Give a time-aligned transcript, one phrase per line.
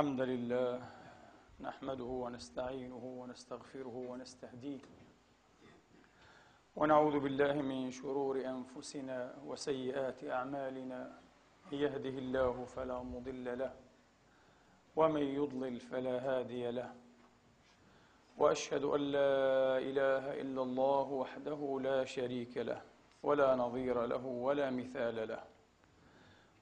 [0.00, 0.80] الحمد لله
[1.60, 4.80] نحمده ونستعينه ونستغفره ونستهديه.
[6.76, 11.00] ونعوذ بالله من شرور أنفسنا وسيئات أعمالنا
[11.72, 13.72] من يهده الله فلا مضل له
[14.96, 16.94] ومن يضلل فلا هادي له.
[18.38, 22.82] وأشهد أن لا إله إلا الله وحده لا شريك له
[23.22, 25.59] ولا نظير له ولا مثال له.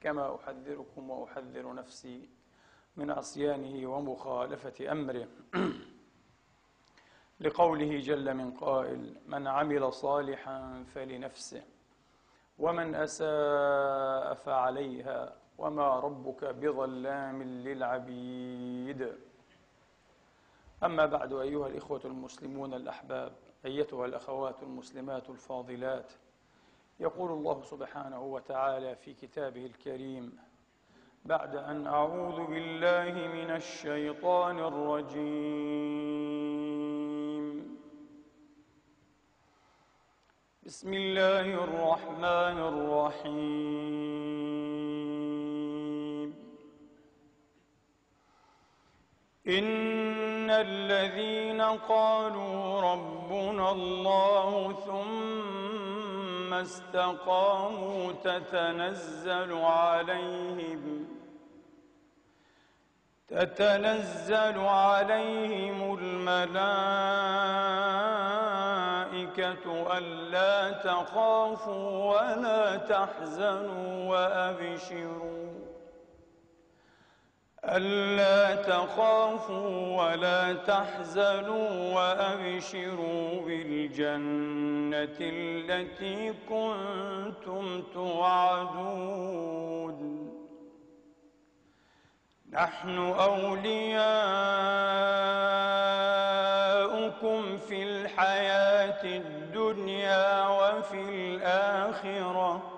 [0.00, 2.28] كما أحذركم وأحذر نفسي
[2.96, 5.28] من عصيانه ومخالفة أمره.
[7.40, 11.62] لقوله جل من قائل من عمل صالحا فلنفسه
[12.58, 19.12] ومن أساء فعليها وما ربك بظلام للعبيد.
[20.84, 23.32] أما بعد أيها الإخوة المسلمون الأحباب
[23.64, 26.12] أيتها الأخوات المسلمات الفاضلات
[27.00, 30.38] يقول الله سبحانه وتعالى في كتابه الكريم
[31.24, 35.26] بعد أن أعوذ بالله من الشيطان الرجيم.
[40.62, 44.06] بسم الله الرحمن الرحيم.
[49.48, 55.25] إن الذين قالوا ربنا الله ثم
[56.60, 61.06] استقاموا تتنزل عليهم
[63.28, 66.76] تتنزل عليهم الملائكة
[69.98, 75.45] ألا تخافوا ولا تحزنوا وأبشروا
[77.68, 89.36] ألا تخافوا ولا تحزنوا وأبشروا بالجنة التي كنتم توعدون.
[92.52, 93.98] نحن أولياؤكم
[97.58, 102.75] في الحياة الدنيا وفي الآخرة.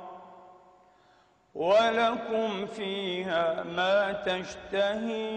[1.58, 5.28] ولكم فيها ما تشتهي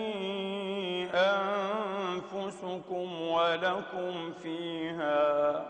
[1.13, 5.65] أنفسكم ولكم فيها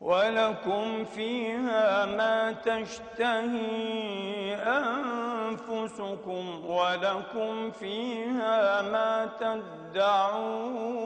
[0.00, 10.96] ولكم فيها ما تشتهي أنفسكم ولكم فيها ما تدعون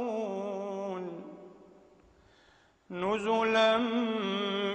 [2.90, 3.76] نزلا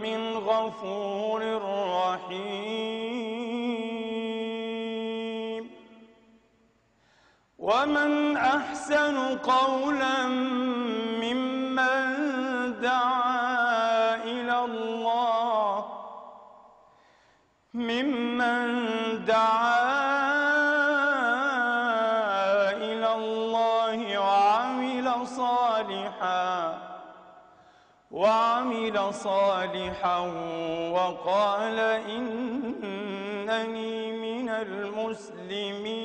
[0.01, 1.61] من غفور
[1.91, 3.04] رحيم
[7.65, 10.25] ومن أحسن قولا
[11.17, 12.05] ممن
[12.81, 15.85] دعا إلى الله
[17.73, 18.65] ممن
[19.25, 19.81] دعا
[22.71, 26.77] إلى الله وعمل صالحا
[28.11, 30.19] وعمل صالحا
[30.93, 31.79] وقال
[32.13, 36.04] إنني من المسلمين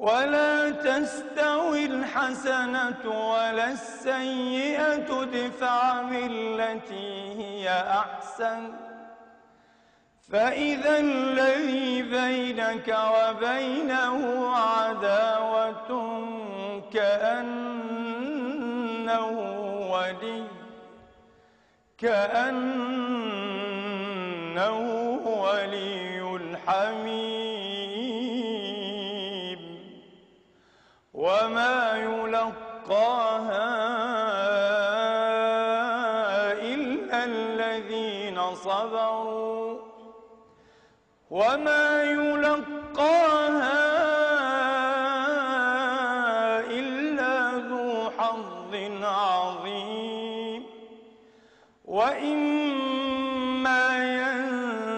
[0.00, 8.72] ولا تستوي الحسنة ولا السيئة ادفع بالتي هي أحسن.
[10.32, 14.16] فإذا الذي بينك وبينه
[14.56, 15.90] عداوة
[16.92, 18.10] كأنه
[19.92, 20.44] ولي
[21.98, 23.20] كأنه
[25.26, 26.00] ولي
[26.66, 27.29] حميم
[32.90, 33.70] يلقاها
[36.52, 39.78] إلا الذين صبروا.
[41.30, 43.80] وما يلقاها
[46.70, 50.66] إلا ذو حظ عظيم.
[51.84, 53.04] وإما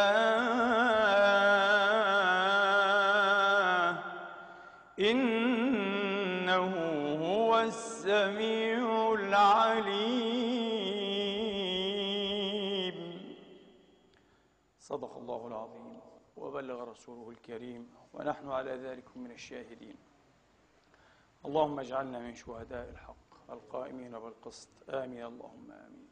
[5.01, 6.73] إنه
[7.25, 10.21] هو السميع العليم.
[14.79, 16.01] صدق الله العظيم
[16.37, 17.95] وبلغ رسوله الكريم.
[18.15, 19.97] ونحن على ذلك من الشاهدين.
[21.47, 24.69] اللهم اجعلنا من شهداء الحق القائمين بالقسط.
[24.89, 25.25] آمين.
[25.25, 26.10] اللهم آمين.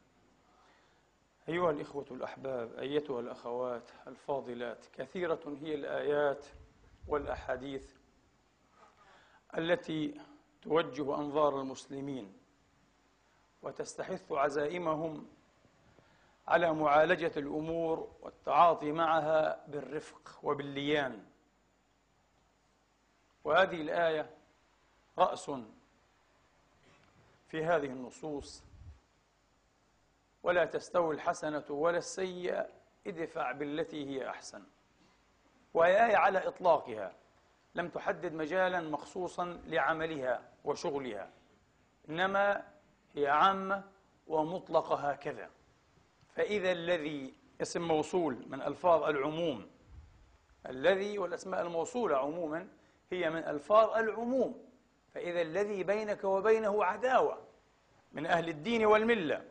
[1.49, 6.45] أيها الإخوة الأحباب أيتها الأخوات الفاضلات كثيرة هي الآيات
[7.07, 7.91] والأحاديث
[9.57, 10.21] التي
[10.61, 12.33] توجه أنظار المسلمين
[13.61, 15.27] وتستحث عزائمهم
[16.47, 21.25] على معالجة الأمور والتعاطي معها بالرفق وبالليان.
[23.43, 24.29] وهذه الآية
[25.17, 25.51] رأس
[27.47, 28.63] في هذه النصوص
[30.43, 32.67] ولا تستوي الحسنة ولا السيئة
[33.07, 34.63] ادفع بالتي هي أحسن.
[35.73, 37.13] وهي آية على إطلاقها.
[37.75, 41.29] لم تحدد مجالا مخصوصا لعملها وشغلها.
[42.09, 42.63] إنما
[43.15, 43.83] هي عامة
[44.27, 45.49] ومطلقة هكذا.
[46.35, 49.69] فإذا الذي اسم موصول من ألفاظ العموم
[50.67, 52.67] الذي والأسماء الموصولة عموما
[53.11, 54.69] هي من ألفاظ العموم.
[55.13, 57.37] فإذا الذي بينك وبينه عداوة
[58.11, 59.45] من أهل الدين والملة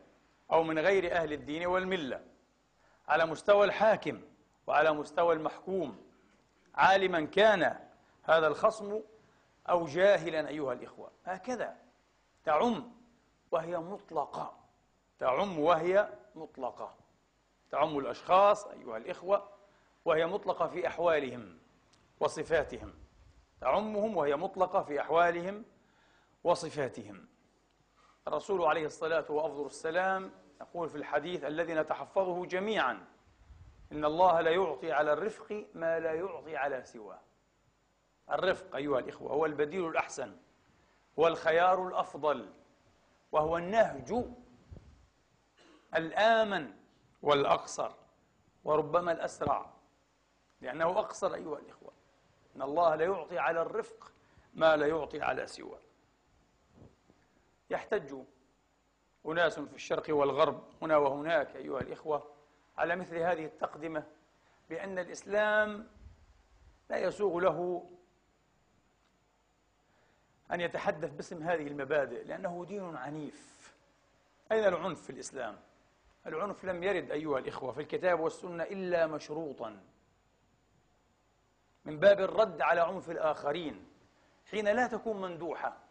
[0.51, 2.25] أو من غير أهل الدين والملة.
[3.07, 4.21] على مستوى الحاكم
[4.67, 6.03] وعلى مستوى المحكوم.
[6.75, 7.79] عالما كان
[8.23, 9.01] هذا الخصم
[9.69, 11.11] أو جاهلا أيها الإخوة.
[11.25, 11.75] هكذا
[12.43, 12.91] تعم
[13.51, 14.57] وهي مطلقة.
[15.19, 16.95] تعم وهي مطلقة.
[17.71, 19.49] تعم الأشخاص أيها الإخوة
[20.05, 21.59] وهي مطلقة في أحوالهم
[22.19, 22.93] وصفاتهم.
[23.61, 25.65] تعمهم وهي مطلقة في أحوالهم
[26.43, 27.27] وصفاتهم.
[28.29, 30.31] الرسول عليه الصلاة وأفضل السلام
[30.61, 33.05] يقول في الحديث الذي نتحفظه جميعا
[33.91, 37.19] إن الله لا يعطي على الرفق ما لا يعطي على سواه.
[38.31, 40.37] الرفق أيها الإخوة هو البديل الأحسن
[41.19, 42.49] هو الخيار الأفضل
[43.31, 44.25] وهو النهج
[45.95, 46.73] الآمن
[47.21, 47.91] والأقصر
[48.63, 49.73] وربما الأسرع.
[50.61, 51.91] لأنه أقصر أيها الإخوة
[52.55, 54.11] إن الله لا يعطي على الرفق
[54.53, 55.88] ما لا يعطي على سواه.
[57.69, 58.15] يحتج
[59.25, 62.31] أناس في الشرق والغرب هنا وهناك أيها الإخوة
[62.77, 64.03] على مثل هذه التقدمة
[64.69, 65.87] بأن الإسلام
[66.89, 67.89] لا يسوغ له
[70.51, 73.73] أن يتحدث باسم هذه المبادئ لأنه دين عنيف.
[74.51, 75.59] أين العنف في الإسلام؟
[76.25, 79.79] العنف لم يرد أيها الإخوة في الكتاب والسنة إلا مشروطا.
[81.85, 83.87] من باب الرد على عنف الآخرين
[84.51, 85.88] حين لا تكون مندوحة.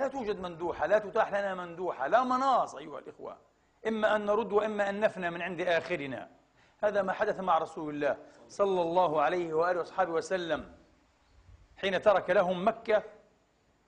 [0.00, 3.38] لا توجد مندوحة لا تتاح لنا مندوحة لا مناص أيها الإخوة.
[3.86, 6.30] إما أن نرد وإما أن نفنى من عند آخرنا.
[6.82, 8.18] هذا ما حدث مع رسول الله
[8.48, 10.76] صلى الله عليه وآله وصحبه وسلم
[11.76, 13.02] حين ترك لهم مكة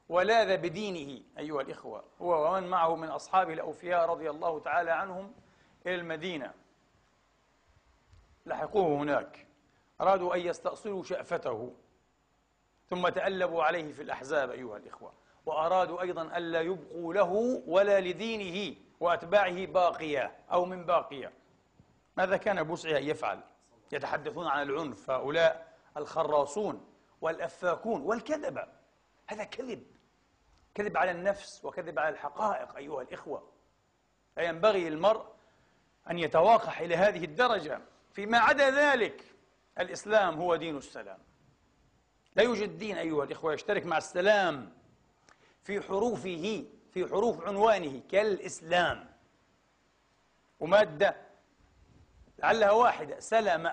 [0.09, 2.05] ولاذ بدينه أيها الإخوة.
[2.23, 5.33] هو ومن معه من أصحابه الأوفياء رضي الله تعالى عنهم
[5.87, 6.53] إلى المدينة.
[8.47, 9.47] لحقوه هناك.
[10.01, 11.75] أرادوا أن يستأصلوا شأفته.
[12.91, 15.22] ثم تألبوا عليه في الأحزاب أيها الإخوة.
[15.47, 21.33] وأرادوا أيضا ألا يبقوا له ولا لدينه وأتباعه باقية أو من باقية.
[22.17, 23.41] ماذا كان بوسعها يفعل؟
[23.93, 26.87] يتحدثون عن العنف هؤلاء الخراصون
[27.21, 28.69] والأفاكون والكذبة
[29.27, 29.87] هذا كذب.
[30.75, 33.49] كذب على النفس وكذب على الحقائق أيها الإخوة.
[34.37, 35.27] لا ينبغي المرء
[36.11, 37.81] أن يتواقح إلى هذه الدرجة.
[38.13, 39.25] فيما عدا ذلك
[39.79, 41.19] الإسلام هو دين السلام.
[42.37, 44.73] لا يوجد دين أيها الإخوة يشترك مع السلام
[45.65, 49.13] في حروفه في حروف عنوانه كالإسلام.
[50.61, 51.17] ومادة
[52.39, 53.73] لعلها واحدة سلم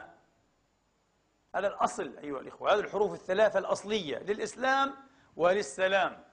[1.56, 4.96] هذا الأصل أيها الإخوة هذه الحروف الثلاثة الأصلية للإسلام
[5.36, 6.24] وللسلام.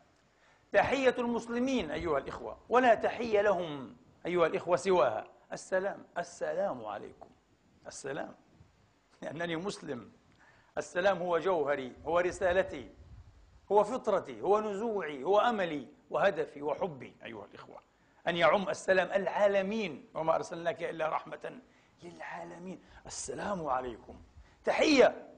[0.73, 3.97] تحية المسلمين أيها الإخوة ولا تحية لهم
[4.27, 5.27] أيها الإخوة سواها.
[5.53, 7.29] السلام السلام عليكم.
[7.87, 8.35] السلام.
[9.23, 10.13] لأنني مسلم.
[10.79, 12.95] السلام هو جوهري هو رسالتي.
[13.73, 17.17] هو فطرتي هو نزوعي هو أملي وهدفي وحبي.
[17.25, 17.81] أيها الإخوة.
[18.29, 20.09] أن يعم السلام العالمين.
[20.15, 21.61] وما أرسلناك إلا رحمة
[22.03, 22.85] للعالمين.
[23.07, 24.23] السلام عليكم.
[24.65, 25.29] تحية.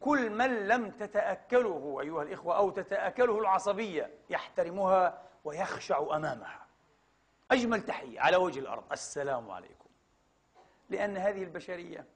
[0.00, 6.66] كل من لم تتأكله أيها الإخوة أو تتأكله العصبية يحترمها ويخشع أمامها.
[7.50, 8.84] أجمل تحية على وجه الأرض.
[8.92, 9.90] السلام عليكم.
[10.90, 12.06] لأن هذه البشرية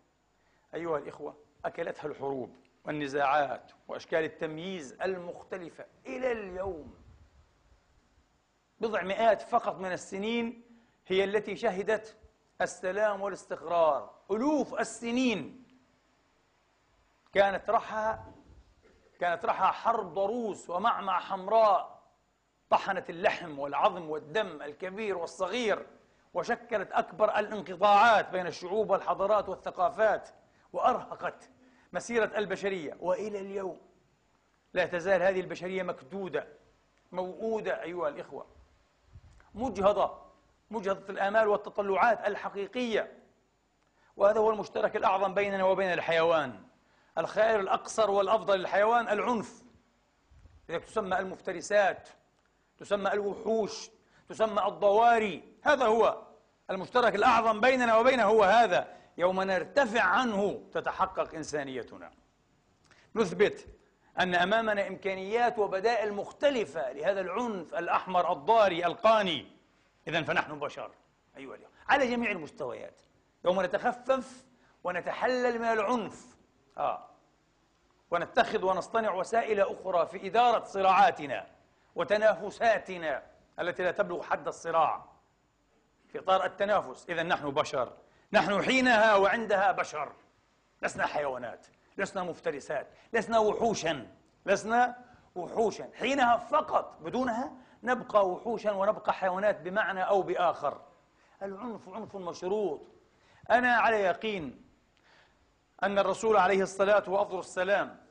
[0.75, 2.57] أيها الإخوة أكلتها الحروب.
[2.87, 6.95] والنزاعات وأشكال التمييز المختلفة إلى اليوم.
[8.81, 10.63] بضع مئات فقط من السنين
[11.07, 12.17] هي التي شهدت
[12.61, 14.15] السلام والاستقرار.
[14.31, 15.67] ألوف السنين.
[17.33, 18.19] كانت رحى
[19.21, 21.97] كانت رحى حرب ضروس ومعمع حمراء.
[22.71, 25.87] طحنت اللحم والعظم والدم الكبير والصغير
[26.35, 30.29] وشكلت أكبر الانقطاعات بين الشعوب والحضارات والثقافات
[30.73, 31.51] وأرهقت
[31.97, 32.97] مسيرة البشرية.
[33.01, 33.81] وإلى اليوم.
[34.73, 36.47] لا تزال هذه البشرية مكدودة
[37.13, 38.47] موؤودة أيها الإخوة.
[39.55, 40.19] مجهضة
[40.71, 43.13] مجهضة الآمال والتطلعات الحقيقية.
[44.17, 46.63] وهذا هو المشترك الأعظم بيننا وبين الحيوان.
[47.19, 49.63] الخير الأقصر والأفضل للحيوان العنف.
[50.69, 52.09] لذلك تسمى المفترسات
[52.79, 53.91] تسمى الوحوش
[54.29, 56.23] تسمى الضواري هذا هو
[56.71, 58.97] المشترك الأعظم بيننا وبينه هو هذا.
[59.19, 62.13] يوم نرتفع عنه تتحقق إنسانيتنا.
[63.15, 63.67] نثبت
[64.19, 69.47] أن أمامنا إمكانيات وبدائل مختلفة لهذا العنف الأحمر الضاري القاني.
[70.09, 70.91] إذا فنحن بشر
[71.37, 71.71] أيها اليوم.
[71.89, 73.01] على جميع المستويات.
[73.45, 74.45] يوم نتخفف
[74.85, 76.37] ونتحلل من العنف.
[76.79, 77.09] آه.
[78.11, 81.47] ونتخذ ونصطنع وسائل أخرى في إدارة صراعاتنا
[81.95, 83.23] وتنافساتنا
[83.61, 85.05] التي لا تبلغ حد الصراع.
[86.09, 87.07] في إطار التنافس.
[87.09, 87.93] إذا نحن بشر.
[88.33, 90.13] نحن حينها وعندها بشر.
[90.83, 91.67] لسنا حيوانات
[91.99, 94.07] لسنا مفترسات لسنا وحوشا
[94.47, 95.05] لسنا
[95.35, 95.91] وحوشا.
[95.95, 97.53] حينها فقط بدونها
[97.83, 100.81] نبقى وحوشا ونبقى حيوانات بمعنى أو بآخر.
[101.43, 102.81] العنف عنف مشروط.
[103.51, 104.65] أنا على يقين
[105.83, 108.07] أن الرسول عليه الصلاة وأفضل السلام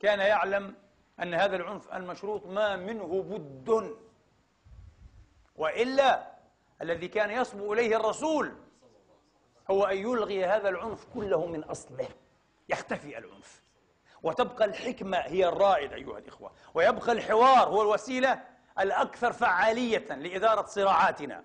[0.00, 0.74] كان يعلم
[1.22, 3.96] أن هذا العنف المشروط ما منه بد.
[5.56, 6.35] وإلا
[6.82, 8.54] الذي كان يصبو إليه الرسول
[9.70, 12.08] هو أن يلغي هذا العنف كله من أصله.
[12.68, 13.62] يختفي العنف.
[14.22, 16.50] وتبقى الحكمة هي الرائد أيها الإخوة.
[16.74, 18.40] ويبقى الحوار هو الوسيلة
[18.78, 21.44] الأكثر فعالية لإدارة صراعاتنا.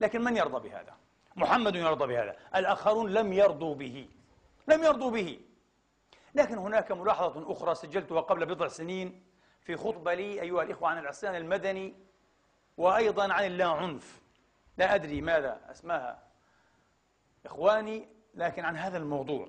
[0.00, 0.96] لكن من يرضى بهذا؟
[1.36, 2.36] محمد يرضى بهذا.
[2.56, 4.08] الآخرون لم يرضوا به.
[4.68, 5.40] لم يرضوا به.
[6.34, 9.22] لكن هناك ملاحظة أخرى سجلتها قبل بضع سنين
[9.60, 11.94] في خطبة لي أيها الإخوة عن العصيان المدني
[12.76, 14.20] وأيضا عن اللا عنف
[14.78, 16.22] لا أدري ماذا أسماها.
[17.46, 19.48] إخواني لكن عن هذا الموضوع.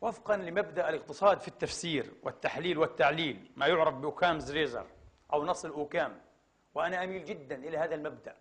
[0.00, 4.86] وفقا لمبدأ الاقتصاد في التفسير والتحليل والتعليل ما يعرف بأوكامز ريزر
[5.32, 6.20] أو نص الأوكام
[6.74, 8.36] وأنا أميل جدا إلى هذا المبدأ.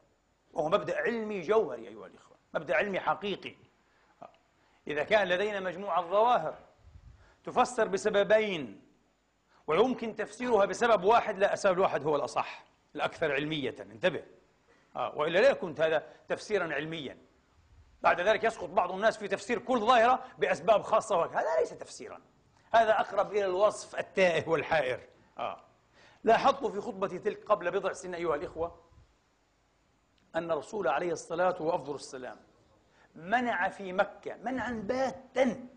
[0.53, 2.37] وهو مبدأ علمي جوهري أيها الإخوة.
[2.53, 3.55] مبدأ علمي حقيقي.
[4.87, 6.57] إذا كان لدينا مجموعة ظواهر
[7.43, 8.81] تفسر بسببين
[9.67, 13.75] ويمكن تفسيرها بسبب واحد لا السبب الواحد هو الأصح الأكثر علمية.
[13.79, 14.35] انتبه.
[14.95, 17.17] آه وإلا لا كنت هذا تفسيرا علميا.
[18.01, 21.39] بعد ذلك يسقط بعض الناس في تفسير كل ظاهرة بأسباب خاصة وهكذا.
[21.39, 22.21] هذا ليس تفسيرا.
[22.73, 24.99] هذا أقرب إلى الوصف التائه والحائر.
[25.37, 25.65] آه.
[26.23, 28.81] لاحظت في خطبتي تلك قبل بضع سنين أيها الإخوة
[30.35, 32.37] أن الرسول عليه الصلاة وأفضل السلام
[33.15, 35.69] منع في مكة منعا باتا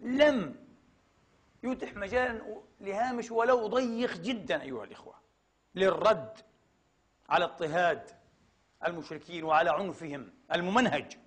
[0.00, 0.66] لم
[1.62, 5.14] يتح مجالا لهامش ولو ضيق جدا أيها الإخوة
[5.74, 6.38] للرد
[7.28, 8.10] على اضطهاد
[8.86, 11.18] المشركين وعلى عنفهم الممنهج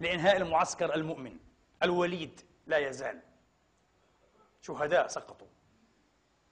[0.00, 1.36] لإنهاء المعسكر المؤمن.
[1.82, 3.20] الوليد لا يزال.
[4.62, 5.46] شهداء سقطوا.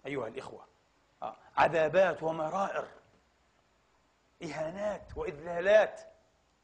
[0.06, 0.66] أيها الإخوة
[1.56, 2.84] عذابات ومرائر
[4.42, 6.00] إهانات وإذلالات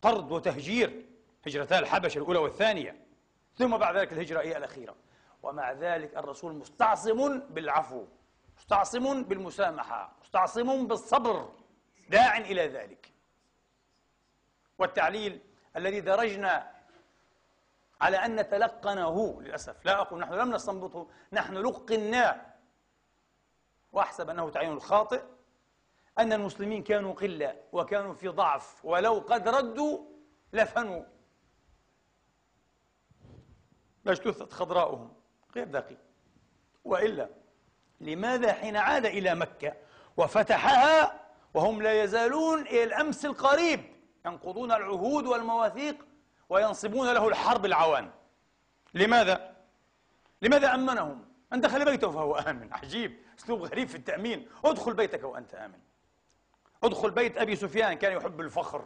[0.03, 1.07] طرد وتهجير
[1.47, 3.07] هجرتا الحبشة الأولى والثانية
[3.57, 4.95] ثم بعد ذلك الهجرة هي الأخيرة.
[5.43, 8.05] ومع ذلك الرسول مستعصم بالعفو
[8.59, 11.53] مستعصم بالمسامحة مستعصم بالصبر.
[12.09, 13.13] داع إلى ذلك.
[14.79, 15.41] والتعليل
[15.77, 16.73] الذي درجنا
[18.01, 22.41] على أن نتلقنه للأسف لا أقول نحن لم نستنبطه نحن لقناه
[23.93, 25.23] وأحسب أنه تعين الخاطئ
[26.19, 30.05] أن المسلمين كانوا قلة وكانوا في ضعف ولو قد ردوا
[30.53, 31.05] لفنوا.
[34.05, 35.13] لاجتثت خضراؤهم
[35.55, 35.99] غير دقيق.
[36.85, 37.29] وإلا
[38.01, 39.77] لماذا حين عاد إلى مكة
[40.17, 41.18] وفتحها
[41.55, 43.81] وهم لا يزالون إلى الأمس القريب
[44.27, 46.07] ينقضون العهود والمواثيق
[46.49, 48.11] وينصبون له الحرب العوان.
[48.95, 49.57] لماذا؟
[50.43, 52.73] لماذا أمنهم؟ أن دخل بيته فهو آمن.
[52.73, 53.17] عجيب.
[53.39, 54.49] أسلوب غريب في التأمين.
[54.65, 55.79] ادخل بيتك وأنت آمن.
[56.85, 58.85] ادخل بيت أبي سفيان كان يحب الفخر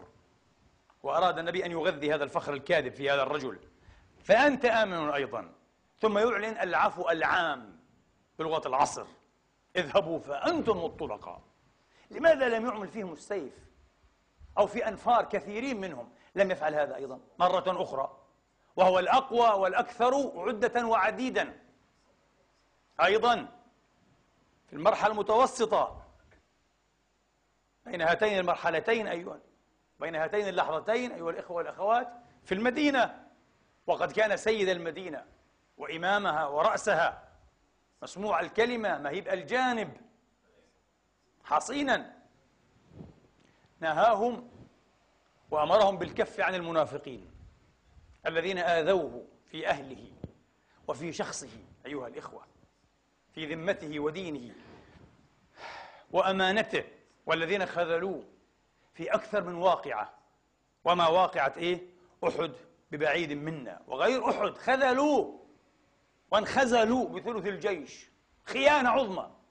[1.02, 3.58] وأراد النبي أن يغذي هذا الفخر الكاذب في هذا الرجل.
[4.24, 5.52] فأنت آمن أيضا.
[6.00, 7.80] ثم يعلن العفو العام
[8.38, 9.06] بلغة العصر.
[9.76, 11.51] اذهبوا فأنتم الطلقاء.
[12.12, 13.52] لماذا لم يعمل فيهم السيف؟
[14.58, 17.20] أو في أنفار كثيرين منهم لم يفعل هذا أيضا.
[17.38, 18.18] مرة أخرى.
[18.76, 21.58] وهو الأقوى والأكثر عدة وعديدا.
[23.02, 23.48] أيضا.
[24.66, 26.02] في المرحلة المتوسطة.
[27.86, 29.40] بين هاتين المرحلتين أيها
[30.00, 32.08] بين هاتين اللحظتين أيها الإخوة والأخوات
[32.44, 33.26] في المدينة.
[33.86, 35.24] وقد كان سيد المدينة
[35.78, 37.28] وإمامها ورأسها
[38.02, 40.11] مسموع الكلمة مهيب الجانب.
[41.52, 42.12] حصينا.
[43.80, 44.48] نهاهم
[45.50, 47.30] وأمرهم بالكف عن المنافقين
[48.26, 50.10] الذين آذوه في أهله
[50.88, 51.48] وفي شخصه
[51.86, 52.42] أيها الإخوة
[53.34, 54.54] في ذمته ودينه
[56.10, 56.84] وأمانته
[57.26, 58.24] والذين خذلوه
[58.94, 60.14] في أكثر من واقعة.
[60.84, 61.80] وما واقعة إيه؟
[62.24, 62.52] أحد
[62.92, 63.82] ببعيد منا.
[63.86, 65.46] وغير أحد خذلوه.
[66.30, 68.10] وانخزلوا بثلث الجيش.
[68.44, 69.41] خيانة عظمى.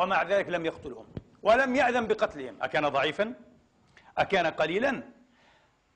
[0.00, 1.06] ومع ذلك لم يقتلهم
[1.42, 3.34] ولم يأذن بقتلهم أكان ضعيفا؟
[4.18, 5.02] أكان قليلا؟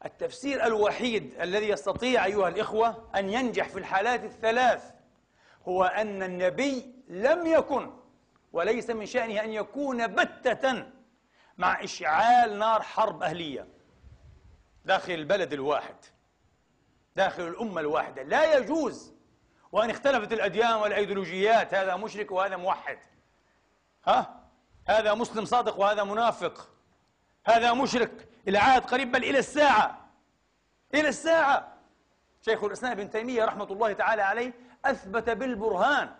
[0.04, 4.90] التفسير الوحيد الذي يستطيع أيها الإخوة أن ينجح في الحالات الثلاث
[5.68, 7.90] هو أن النبي لم يكن
[8.52, 10.86] وليس من شأنه أن يكون بتة
[11.58, 13.68] مع إشعال نار حرب أهلية
[14.84, 15.96] داخل البلد الواحد
[17.16, 19.14] داخل الأمة الواحدة لا يجوز
[19.72, 22.98] وأن اختلفت الأديان والأيديولوجيات هذا مشرك وهذا موحد
[24.06, 24.40] ها؟
[24.88, 26.68] هذا مسلم صادق وهذا منافق.
[27.46, 28.28] هذا مشرك.
[28.48, 30.08] العهد قريب بل إلى الساعة.
[30.94, 31.74] إلى الساعة.
[32.42, 34.52] شيخ الإسلام ابن تيمية رحمة الله تعالى عليه
[34.84, 36.14] أثبت بالبرهان.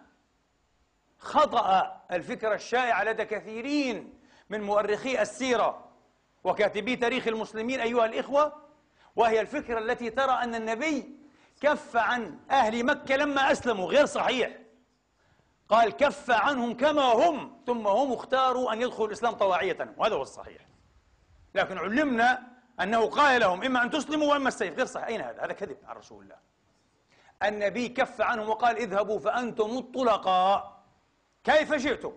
[1.18, 4.18] خطأ الفكرة الشائعة لدى كثيرين
[4.50, 5.90] من مؤرخي السيرة
[6.44, 8.52] وكاتبي تاريخ المسلمين أيها الإخوة
[9.16, 11.18] وهي الفكرة التي ترى أن النبي
[11.60, 14.63] كف عن أهل مكة لما أسلموا غير صحيح.
[15.68, 20.62] قال كف عنهم كما هم ثم هم اختاروا أن يدخلوا الإسلام طواعية وهذا هو الصحيح.
[21.54, 22.42] لكن علمنا
[22.80, 24.76] أنه قال لهم إما أن تسلموا وإما السيف.
[24.76, 25.06] غير صحيح.
[25.06, 26.36] أين هذا؟ هذا كذب عن رسول الله.
[27.42, 30.82] النبي كف عنهم وقال اذهبوا فأنتم الطلقاء
[31.44, 32.12] كيف شئتم؟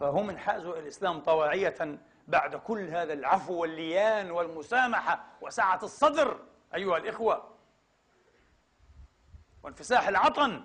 [0.00, 1.98] فهم انحازوا إلى الإسلام طواعية
[2.28, 6.40] بعد كل هذا العفو والليان والمسامحة وسعة الصدر
[6.74, 7.50] أيها الإخوة.
[9.62, 10.64] وانفساح العطن.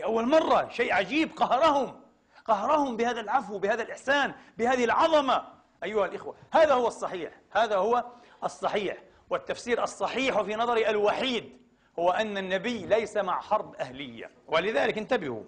[0.00, 2.00] لأول مرة شيء عجيب قهرهم.
[2.44, 5.44] قهرهم بهذا العفو بهذا الإحسان بهذه العظمة.
[5.84, 7.32] أيها الإخوة هذا هو الصحيح.
[7.50, 8.04] هذا هو
[8.44, 8.96] الصحيح.
[9.30, 11.60] والتفسير الصحيح في نظري الوحيد
[11.98, 14.30] هو أن النبي ليس مع حرب أهلية.
[14.46, 15.42] ولذلك انتبهوا.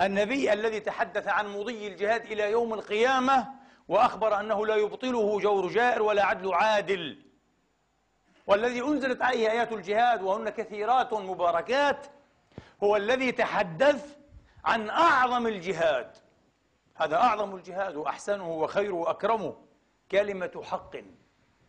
[0.00, 3.48] النبي الذي تحدث عن مضي الجهاد إلى يوم القيامة
[3.88, 7.22] وأخبر أنه لا يبطله جور جائر ولا عدل عادل.
[8.46, 12.06] والذي أنزلت عليه آيات الجهاد وهن كثيرات مباركات
[12.82, 14.16] هو الذي تحدث
[14.64, 16.16] عن أعظم الجهاد.
[16.94, 19.56] هذا أعظم الجهاد وأحسنه وخيره وأكرمه
[20.10, 20.96] كلمة حق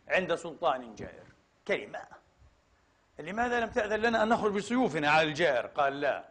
[0.08, 1.24] عند سلطان جائر.
[1.68, 2.00] كلمة.
[3.18, 6.28] لماذا لم تأذن لنا أن نخرج بسيوفنا على الجائر؟ قال لا.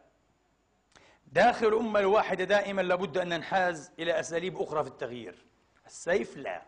[1.28, 5.46] داخل الأمة الواحدة دائما لابد أن ننحاز إلى أساليب أخرى في التغيير.
[5.86, 6.62] السيف لا.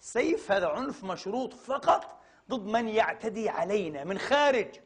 [0.00, 4.80] السيف هذا عنف مشروط فقط ضد من يعتدي علينا من خارج.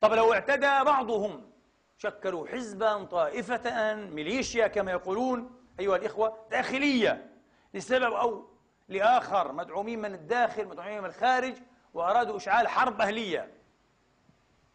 [0.00, 1.50] طب لو اعتدى بعضهم
[1.96, 7.30] شكلوا حزبا طائفة ميليشيا كما يقولون أيها الإخوة داخلية
[7.74, 8.48] لسبب أو
[8.88, 11.54] لآخر مدعومين من الداخل مدعومين من الخارج
[11.94, 13.54] وأرادوا إشعال حرب أهلية.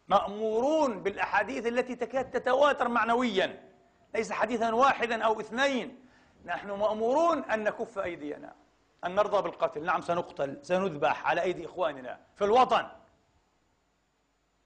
[0.08, 3.70] مأمورون بالأحاديث التي تكاد تتواتر معنويا
[4.14, 6.06] ليس حديثا واحدا أو اثنين.
[6.44, 8.54] نحن مأمورون أن نكف أيدينا
[9.04, 9.84] أن نرضى بالقتل.
[9.84, 12.86] نعم سنقتل سنذبح على أيدي إخواننا في الوطن.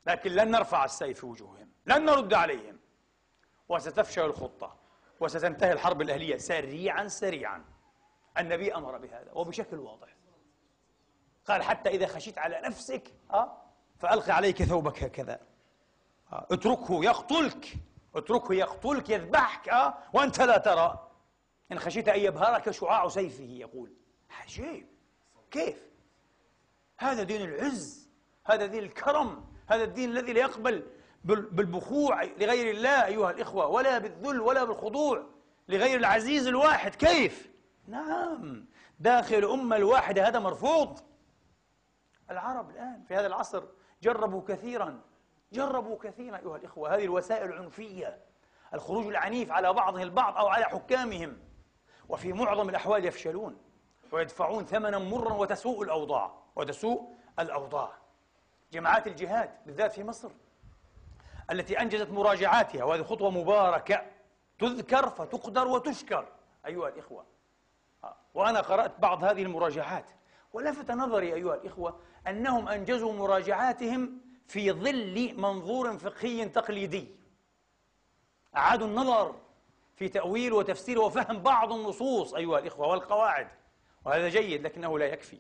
[0.07, 2.79] لكن لن نرفع السيف في وجوههم لن نرد عليهم.
[3.69, 4.77] وستفشل الخطة
[5.21, 7.65] وستنتهي الحرب الأهلية سريعا سريعا.
[8.39, 10.09] النبي أمر بهذا وبشكل واضح.
[11.47, 13.57] قال حتى إذا خشيت على نفسك أه
[13.99, 15.41] فألقي عليك ثوبك هكذا.
[16.33, 17.75] أه اتركه يقتلك
[18.15, 21.11] اتركه يقتلك يذبحك أه وأنت لا ترى.
[21.73, 23.93] إن خشيت أن يبهرك شعاع سيفه يقول.
[24.31, 24.89] عجيب.
[25.51, 25.83] كيف؟
[26.99, 28.09] هذا دين العز
[28.45, 29.48] هذا دين الكرم.
[29.69, 30.87] هذا الدين الذي لا يقبل
[31.25, 35.27] بالبخوع لغير الله أيها الإخوة ولا بالذل ولا بالخضوع
[35.69, 36.95] لغير العزيز الواحد.
[36.95, 37.51] كيف؟
[37.87, 38.67] نعم.
[39.01, 41.01] داخل الأمة الواحدة هذا مرفوض.
[42.31, 43.63] العرب الآن في هذا العصر
[44.03, 45.01] جربوا كثيرا
[45.53, 48.19] جربوا كثيرا أيها الإخوة هذه الوسائل العنفية
[48.75, 51.39] الخروج العنيف على بعضهم البعض أو على حكامهم.
[52.09, 53.57] وفي معظم الأحوال يفشلون
[54.13, 58.08] ويدفعون ثمنا مرا وتسوء الأوضاع وتسوء الأوضاع.
[58.73, 60.31] جماعات الجهاد بالذات في مصر
[61.51, 64.03] التي أنجزت مراجعاتها وهذه خطوة مباركة
[64.59, 66.29] تذكر فتقدر وتشكر
[66.67, 67.27] أيها الإخوة.
[68.35, 70.11] وأنا قرأت بعض هذه المراجعات
[70.53, 77.17] ولفت نظري أيها الإخوة أنهم أنجزوا مراجعاتهم في ظل منظور فقهي تقليدي.
[78.57, 79.35] أعادوا النظر
[79.97, 83.49] في تأويل وتفسير وفهم بعض النصوص أيها الإخوة والقواعد
[84.05, 85.39] وهذا جيد لكنه لا يكفي.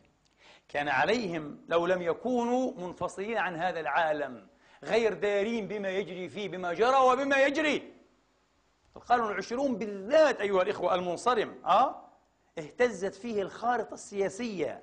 [0.68, 4.46] كان عليهم لو لم يكونوا منفصلين عن هذا العالم
[4.84, 7.92] غير دارين بما يجري فيه بما جرى وبما يجري
[8.96, 12.08] القرن العشرون بالذات أيها الإخوة المنصرم أه؟
[12.58, 14.82] اهتزت فيه الخارطة السياسية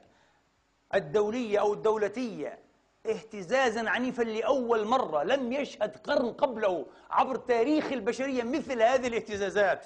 [0.93, 2.59] الدولية أو الدولتية
[3.05, 9.85] اهتزازا عنيفا لأول مرة لم يشهد قرن قبله عبر تاريخ البشرية مثل هذه الاهتزازات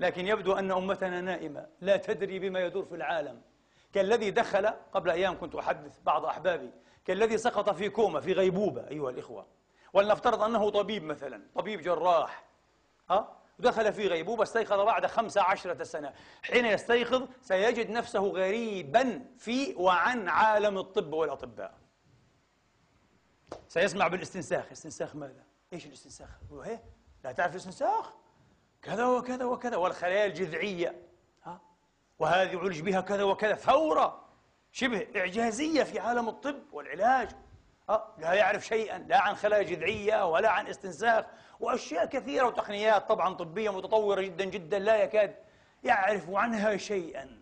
[0.00, 3.40] لكن يبدو أن أمتنا نائمة لا تدري بما يدور في العالم
[3.92, 6.70] كالذي دخل قبل أيام كنت أحدث بعض أحبابي
[7.04, 9.46] كالذي سقط في كوما في غيبوبة أيها الإخوة
[9.92, 12.44] ولنفترض أنه طبيب مثلا طبيب جراح
[13.10, 19.74] ها دخل في غيبوبة استيقظ بعد خمس عشرة سنة حين يستيقظ سيجد نفسه غريبا في
[19.74, 21.74] وعن عالم الطب والأطباء
[23.68, 26.28] سيسمع بالاستنساخ استنساخ ماذا؟ إيش الاستنساخ؟
[26.64, 26.80] هي
[27.24, 28.12] لا تعرف الاستنساخ؟
[28.82, 31.09] كذا وكذا وكذا والخلايا الجذعية؟
[32.20, 33.54] وهذه عولج بها كذا وكذا.
[33.54, 34.24] ثورة
[34.72, 37.30] شبه إعجازية في عالم الطب والعلاج.
[38.18, 41.24] لا يعرف شيئا لا عن خلايا جذعية ولا عن استنساخ
[41.60, 45.36] وأشياء كثيرة وتقنيات طبعا طبية متطورة جدا جدا لا يكاد
[45.84, 47.40] يعرف عنها شيئا.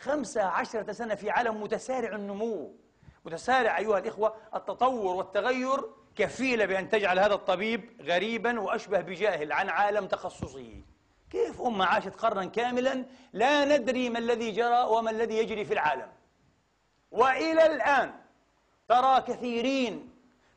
[0.00, 2.74] خمسة عشرة سنة في عالم متسارع النمو.
[3.24, 5.80] متسارع أيها الإخوة التطور والتغير
[6.16, 10.82] كفيلة بأن تجعل هذا الطبيب غريبا وأشبه بجاهل عن عالم تخصصه.
[11.30, 16.08] كيف أمة عاشت قرنا كاملا لا ندري ما الذي جرى وما الذي يجري في العالم.
[17.10, 18.14] وإلى الآن
[18.88, 20.10] ترى كثيرين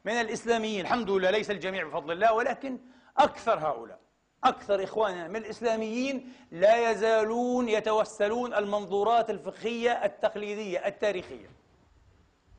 [0.06, 2.80] من الإسلاميين الحمد لله ليس الجميع بفضل الله ولكن
[3.18, 4.00] أكثر هؤلاء
[4.44, 11.50] أكثر إخواننا من الإسلاميين لا يزالون يتوسلون المنظورات الفقهية التقليدية التاريخية.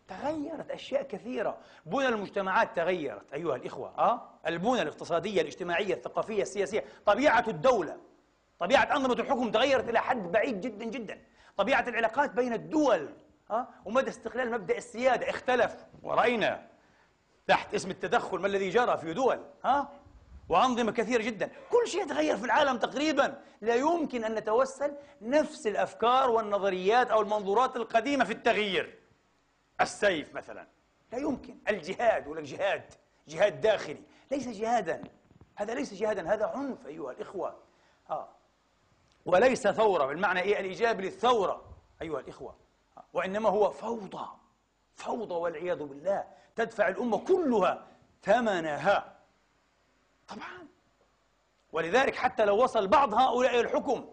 [0.08, 1.58] تغيرت أشياء كثيرة.
[1.86, 7.96] بنى المجتمعات تغيرت أيها الإخوة أه؟ البنى الاقتصادية الاجتماعية الثقافية السياسية طبيعة الدولة
[8.58, 11.20] طبيعة أنظمة الحكم تغيرت إلى حد بعيد جدا جدا.
[11.56, 13.08] طبيعة العلاقات بين الدول
[13.50, 15.86] أه؟ ومدى استقلال مبدأ السيادة اختلف.
[16.02, 16.66] ورأينا
[17.46, 19.88] تحت اسم التدخل ما الذي جرى في دول ها
[20.48, 21.50] وأنظمة كثيرة جدا.
[21.70, 23.42] كل شيء تغير في العالم تقريبا.
[23.60, 29.01] لا يمكن أن نتوسل نفس الأفكار والنظريات أو المنظورات القديمة في التغيير.
[29.80, 30.66] السيف مثلا.
[31.12, 31.58] لا يمكن.
[31.68, 32.94] الجهاد ولا جهاد
[33.28, 34.02] جهاد داخلي.
[34.30, 35.02] ليس جهادا.
[35.54, 37.58] هذا ليس جهادا هذا عنف أيها الإخوة.
[38.10, 38.28] آه.
[39.26, 41.64] وليس ثورة بالمعنى إيه؟ الإيجابي للثورة
[42.02, 42.56] أيها الإخوة.
[42.98, 43.04] آه.
[43.12, 44.28] وإنما هو فوضى.
[44.94, 46.24] فوضى والعياذ بالله.
[46.56, 47.86] تدفع الأمة كلها
[48.22, 49.16] ثمنها.
[50.28, 50.68] طبعا.
[51.72, 54.08] ولذلك حتى لو وصل بعض هؤلاء الحكم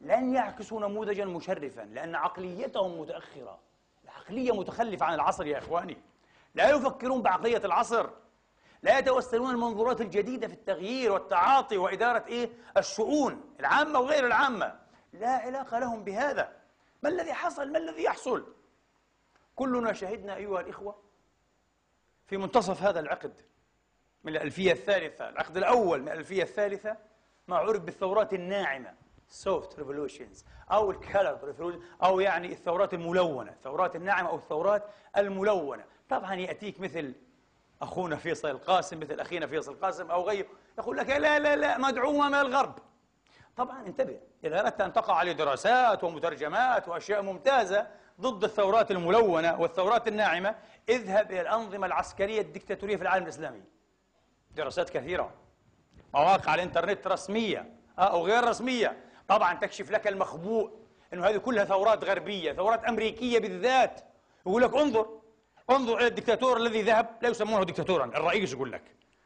[0.00, 3.58] لن يعكسوا نموذجا مشرفا لأن عقليتهم متأخرة.
[4.28, 5.96] العقلية متخلفة عن العصر يا إخواني.
[6.54, 8.10] لا يفكرون بعقلية العصر.
[8.82, 14.80] لا يتوسلون المنظورات الجديدة في التغيير والتعاطي وإدارة إيه؟ الشؤون العامة وغير العامة.
[15.12, 16.52] لا علاقة لهم بهذا.
[17.02, 18.54] ما الذي حصل؟ ما الذي يحصل؟
[19.56, 20.98] كلنا شهدنا أيها الإخوة
[22.26, 23.40] في منتصف هذا العقد
[24.24, 26.96] من الألفية الثالثة العقد الأول من الألفية الثالثة
[27.48, 28.94] ما عرف بالثورات الناعمة.
[29.30, 34.84] Soft revolutions أو الكالر ريفولوشن أو يعني الثورات الملونة الثورات الناعمة أو الثورات
[35.16, 35.84] الملونة.
[36.08, 37.14] طبعا يأتيك مثل
[37.82, 42.28] أخونا فيصل القاسم مثل أخينا فيصل القاسم أو غيره يقول لك لا لا لا مدعومة
[42.28, 42.78] من الغرب.
[43.56, 47.86] طبعا انتبه إذا أردت أن تقع عليه دراسات ومترجمات وأشياء ممتازة
[48.20, 50.54] ضد الثورات الملونة والثورات الناعمة
[50.88, 53.62] اذهب إلى الأنظمة العسكرية الدكتاتورية في العالم الإسلامي.
[54.56, 55.34] دراسات كثيرة
[56.14, 59.07] مواقع الإنترنت رسمية أو غير رسمية.
[59.28, 60.70] طبعا تكشف لك المخبوء
[61.12, 64.00] أنه هذه كلها ثورات غربية ثورات أمريكية بالذات.
[64.46, 65.06] يقول لك انظر
[65.70, 68.82] انظر إلى الدكتاتور الذي ذهب لا يسمونه دكتاتورا الرئيس يقول لك.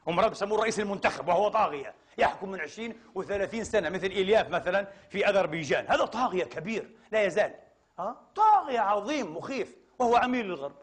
[0.07, 5.29] هم بيسموه الرئيس المنتخب وهو طاغية يحكم من 20 و30 سنة مثل إلياف مثلا في
[5.29, 5.87] أذربيجان.
[5.88, 7.55] هذا طاغية كبير لا يزال.
[7.99, 10.77] أه؟ طاغية عظيم مخيف وهو عميل للغرب.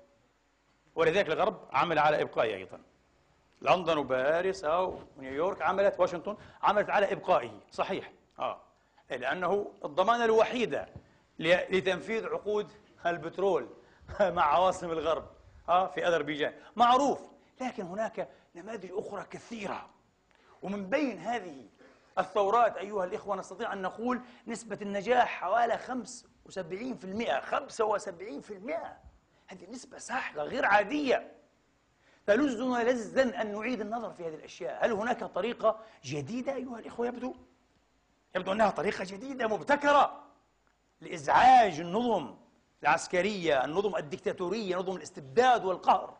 [0.96, 2.82] ولذلك الغرب عمل على إبقائه أيضا.
[3.62, 7.52] لندن وباريس أو نيويورك عملت واشنطن عملت على إبقائه.
[7.72, 8.12] صحيح.
[8.40, 8.69] آه.
[9.18, 10.90] لأنه الضمانة الوحيدة
[11.40, 12.72] لتنفيذ عقود
[13.06, 13.70] البترول
[14.22, 15.26] مع عواصم الغرب
[15.66, 16.54] في أذربيجان.
[16.76, 17.20] معروف
[17.62, 19.90] لكن هناك نماذج أخرى كثيرة.
[20.62, 21.70] ومن بين هذه
[22.20, 26.56] الثورات أيها الإخوة نستطيع أن نقول نسبة النجاح حوالي 75% 75%
[29.48, 31.32] هذه نسبة ساحقة غير عادية.
[32.26, 34.86] تلزنا لزا أن نعيد النظر في هذه الأشياء.
[34.86, 37.36] هل هناك طريقة جديدة أيها الإخوة يبدو؟
[38.36, 40.24] يبدو أنها طريقة جديدة مبتكرة
[41.02, 42.36] لإزعاج النظم
[42.84, 46.18] العسكرية النظم الدكتاتورية نظم الاستبداد والقهر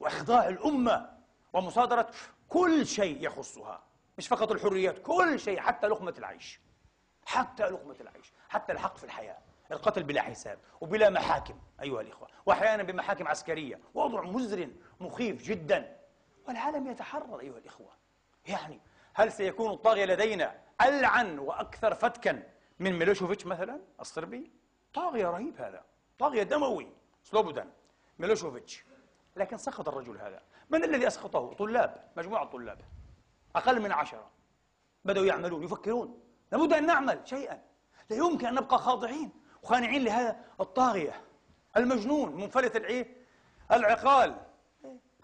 [0.00, 1.10] وإخضاع الأمة
[1.52, 2.10] ومصادرة
[2.48, 3.82] كل شيء يخصها
[4.18, 6.60] مش فقط الحريات كل شيء حتى لقمة العيش
[7.26, 9.38] حتى لقمة العيش حتى الحق في الحياة
[9.72, 14.68] القتل بلا حساب وبلا محاكم أيها الإخوة وأحيانا بمحاكم عسكرية وضع مزر
[15.00, 15.96] مخيف جدا
[16.48, 17.90] والعالم يتحرر أيها الإخوة.
[18.46, 18.80] يعني
[19.14, 22.42] هل سيكون الطاغية لدينا ألعن وأكثر فتكا
[22.78, 24.50] من ميلوشوفيتش مثلا؟ الصربي؟
[24.94, 25.84] طاغية رهيب هذا.
[26.18, 26.88] طاغية دموي.
[27.24, 27.70] سلوبودان
[28.18, 28.84] ميلوشوفيتش.
[29.36, 30.42] لكن سقط الرجل هذا.
[30.70, 32.10] من الذي أسقطه؟ طلاب.
[32.16, 32.80] مجموعة طلاب.
[33.56, 34.30] أقل من عشرة.
[35.04, 36.20] بدأوا يعملون يفكرون.
[36.52, 37.62] لابد أن نعمل شيئا.
[38.10, 39.30] لا يمكن أن نبقى خاضعين
[39.62, 41.20] وخانعين لهذا الطاغية.
[41.76, 43.16] المجنون منفلت العيه
[43.72, 44.36] العقال.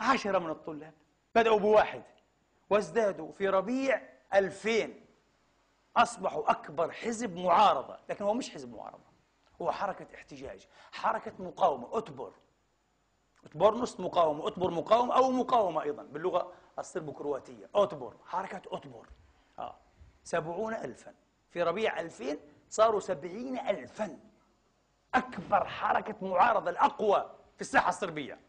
[0.01, 0.95] عشرة من الطلاب.
[1.35, 2.03] بدأوا بواحد.
[2.71, 4.03] وازدادوا في ربيع
[4.35, 5.04] ألفين.
[5.97, 7.99] أصبحوا أكبر حزب معارضة.
[8.09, 9.15] لكن هو مش حزب معارضة.
[9.63, 12.33] هو حركة احتجاج حركة مقاومة أتبر.
[13.45, 17.71] أتبرنس مقاومة أتبر مقاومة أو مقاومة أيضا باللغة الصرب كرواتية.
[17.75, 19.09] أتبر حركة أتبر.
[19.59, 19.77] آه.
[20.25, 21.15] سبعون ألفا.
[21.51, 22.39] في ربيع ألفين
[22.71, 24.19] صاروا سبعين ألفا.
[25.15, 28.41] أكبر حركة معارضة الأقوى في الساحة الصربية.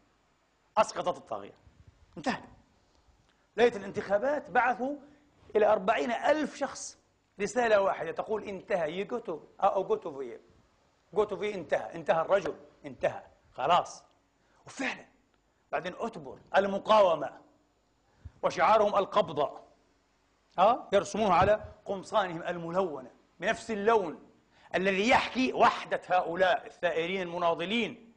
[0.78, 1.54] أسقطت الطاغية.
[2.16, 2.42] انتهى.
[3.56, 4.96] ليلة الانتخابات بعثوا
[5.56, 6.98] إلى أربعين ألف شخص.
[7.40, 8.98] رسالة واحدة تقول انتهى.
[8.98, 10.38] يجوتو أو جوتوفي
[11.14, 11.94] جوتوفي انتهى.
[11.94, 12.54] انتهى الرجل.
[12.84, 13.22] انتهى.
[13.52, 14.04] خلاص.
[14.66, 15.06] وفعلا
[15.72, 17.30] بعدين أتبر المقاومة
[18.42, 19.60] وشعارهم القبضة.
[20.58, 24.26] ها؟ يرسموه على قمصانهم الملونة بنفس اللون
[24.74, 28.12] الذي يحكي وحدة هؤلاء الثائرين المناضلين.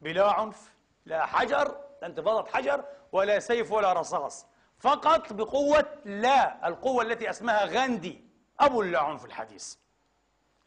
[0.00, 1.68] بلا عنف لا حجر
[2.02, 4.46] لا انتفاضة حجر ولا سيف ولا رصاص.
[4.78, 8.25] فقط بقوة لا القوة التي اسمها غاندي.
[8.60, 9.74] أبو اللا عنف الحديث.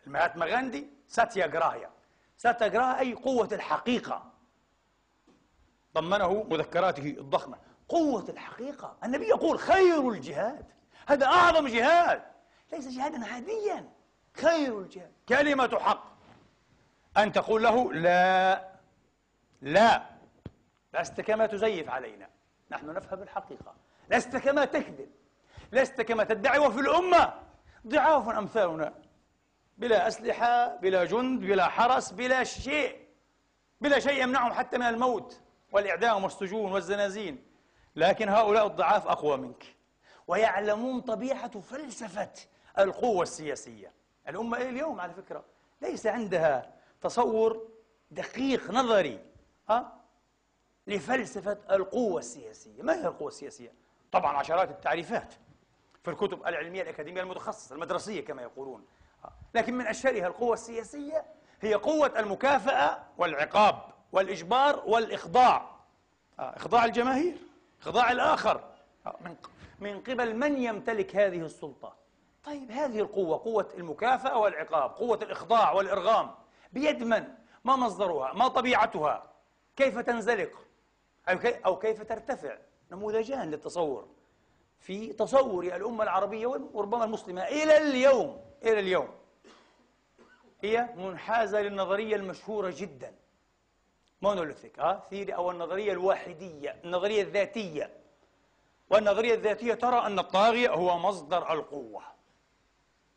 [0.07, 1.89] المهاتما غاندي ساتيا جراهيا
[2.37, 4.31] ساتيا جراهيا أي قوة الحقيقة.
[5.95, 7.57] ضمنه مذكراته الضخمة.
[7.89, 8.97] قوة الحقيقة.
[9.03, 10.65] النبي يقول خير الجهاد.
[11.07, 12.21] هذا أعظم جهاد.
[12.71, 13.89] ليس جهادا عاديا.
[14.37, 15.11] خير الجهاد.
[15.29, 16.05] كلمة حق.
[17.17, 18.69] أن تقول له لا.
[19.61, 20.03] لا.
[20.93, 22.29] لست كما تزيف علينا.
[22.71, 23.73] نحن نفهم الحقيقة.
[24.09, 25.11] لست كما تكذب.
[25.71, 27.48] لست كما تدعي وفي الأمة.
[27.87, 28.93] ضعاف أمثالنا.
[29.77, 33.07] بلا أسلحة بلا جند بلا حرس بلا شيء.
[33.81, 37.43] بلا شيء يمنعهم حتى من الموت والإعدام والسجون والزنازين.
[37.95, 39.75] لكن هؤلاء الضعاف أقوى منك.
[40.27, 42.31] ويعلمون طبيعة فلسفة
[42.79, 43.91] القوة السياسية.
[44.27, 45.43] الأمة إلى اليوم على فكرة
[45.81, 47.67] ليس عندها تصور
[48.11, 49.19] دقيق نظري
[49.69, 49.99] ها؟
[50.87, 52.81] لفلسفة القوة السياسية.
[52.81, 53.73] ما هي القوة السياسية؟
[54.11, 55.33] طبعا عشرات التعريفات.
[56.03, 58.85] في الكتب العلمية الأكاديمية المتخصصة المدرسية كما يقولون
[59.55, 61.25] لكن من أشهرها القوة السياسية
[61.61, 63.81] هي قوة المكافأة والعقاب
[64.11, 65.75] والإجبار والإخضاع
[66.39, 67.37] إخضاع الجماهير
[67.81, 68.63] إخضاع الآخر
[69.21, 69.35] من
[69.79, 71.95] من قبل من يمتلك هذه السلطة
[72.43, 76.31] طيب هذه القوة قوة المكافأة والعقاب قوة الإخضاع والإرغام
[76.73, 77.27] بيد من؟
[77.63, 79.23] ما مصدرها؟ ما طبيعتها؟
[79.75, 80.51] كيف تنزلق؟
[81.65, 82.57] أو كيف ترتفع؟
[82.91, 84.07] نموذجان للتصور
[84.79, 87.43] في تصور الأمة العربية وربما المسلمة.
[87.43, 89.09] إلى اليوم إلى اليوم
[90.61, 93.15] هي منحازة للنظرية المشهورة جدا.
[94.21, 97.93] monolithic ها؟ theory أو النظرية الواحدية النظرية الذاتية.
[98.89, 102.01] والنظرية الذاتية ترى أن الطاغية هو مصدر القوة.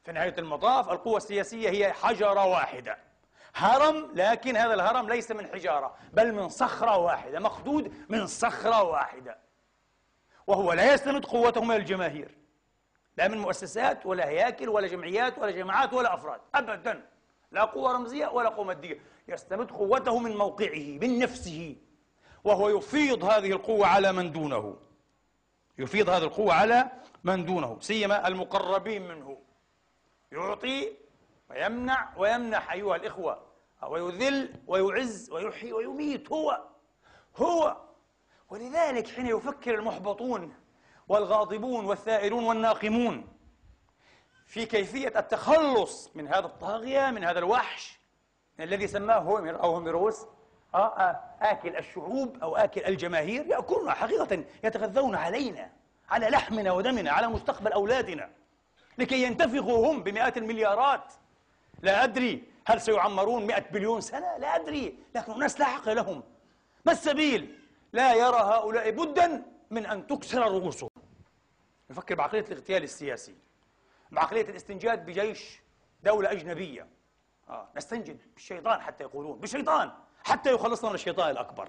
[0.04, 2.98] في نهاية المطاف القوة السياسية هي حجرة واحدة.
[3.54, 7.40] هرم لكن هذا الهرم ليس من حجارة بل من صخرة واحدة.
[7.40, 9.38] مقدود من صخرة واحدة.
[10.52, 12.34] وهو لا يستمد قوته من الجماهير.
[13.16, 16.40] لا من مؤسسات ولا هياكل ولا جمعيات ولا جماعات ولا أفراد.
[16.54, 17.08] أبدا.
[17.52, 19.00] لا قوة رمزية ولا قوة مادية.
[19.28, 21.76] يستمد قوته من موقعه من نفسه.
[22.44, 24.76] وهو يفيض هذه القوة على من دونه.
[25.78, 26.90] يفيض هذه القوة على
[27.24, 27.78] من دونه.
[27.80, 29.38] سيما المقربين منه.
[30.32, 30.92] يعطي
[31.50, 33.42] ويمنع ويمنح أيها الإخوة
[33.88, 36.32] ويذل ويعز ويحيي ويميت.
[36.32, 36.62] هو.
[37.36, 37.76] هو.
[38.52, 40.54] ولذلك حين يفكر المحبطون
[41.08, 43.28] والغاضبون والثائرون والناقمون
[44.46, 47.98] في كيفية التخلص من هذا الطاغية من هذا الوحش
[48.60, 50.26] الذي سماه هومر أو هوميروس
[50.74, 55.70] آه، آه، آكل الشعوب أو آكل الجماهير يأكلون حقيقة يتغذون علينا
[56.10, 58.30] على لحمنا ودمنا على مستقبل أولادنا
[58.98, 61.12] لكي ينتفخوا هم بمئات المليارات.
[61.82, 66.22] لا أدري هل سيعمرون مئة بليون سنة لا أدري لكن الناس لا حق لهم.
[66.84, 67.61] ما السبيل؟
[67.92, 70.90] لا يرى هؤلاء بدا من أن تكسر رؤوسهم.
[71.90, 73.34] يفكر بعقلية الاغتيال السياسي
[74.10, 75.60] بعقلية الاستنجاد بجيش
[76.02, 76.88] دولة أجنبية.
[77.48, 77.68] آه.
[77.76, 79.90] نستنجد بالشيطان حتى يقولون بالشيطان
[80.24, 81.68] حتى يخلصنا من الشيطان الأكبر.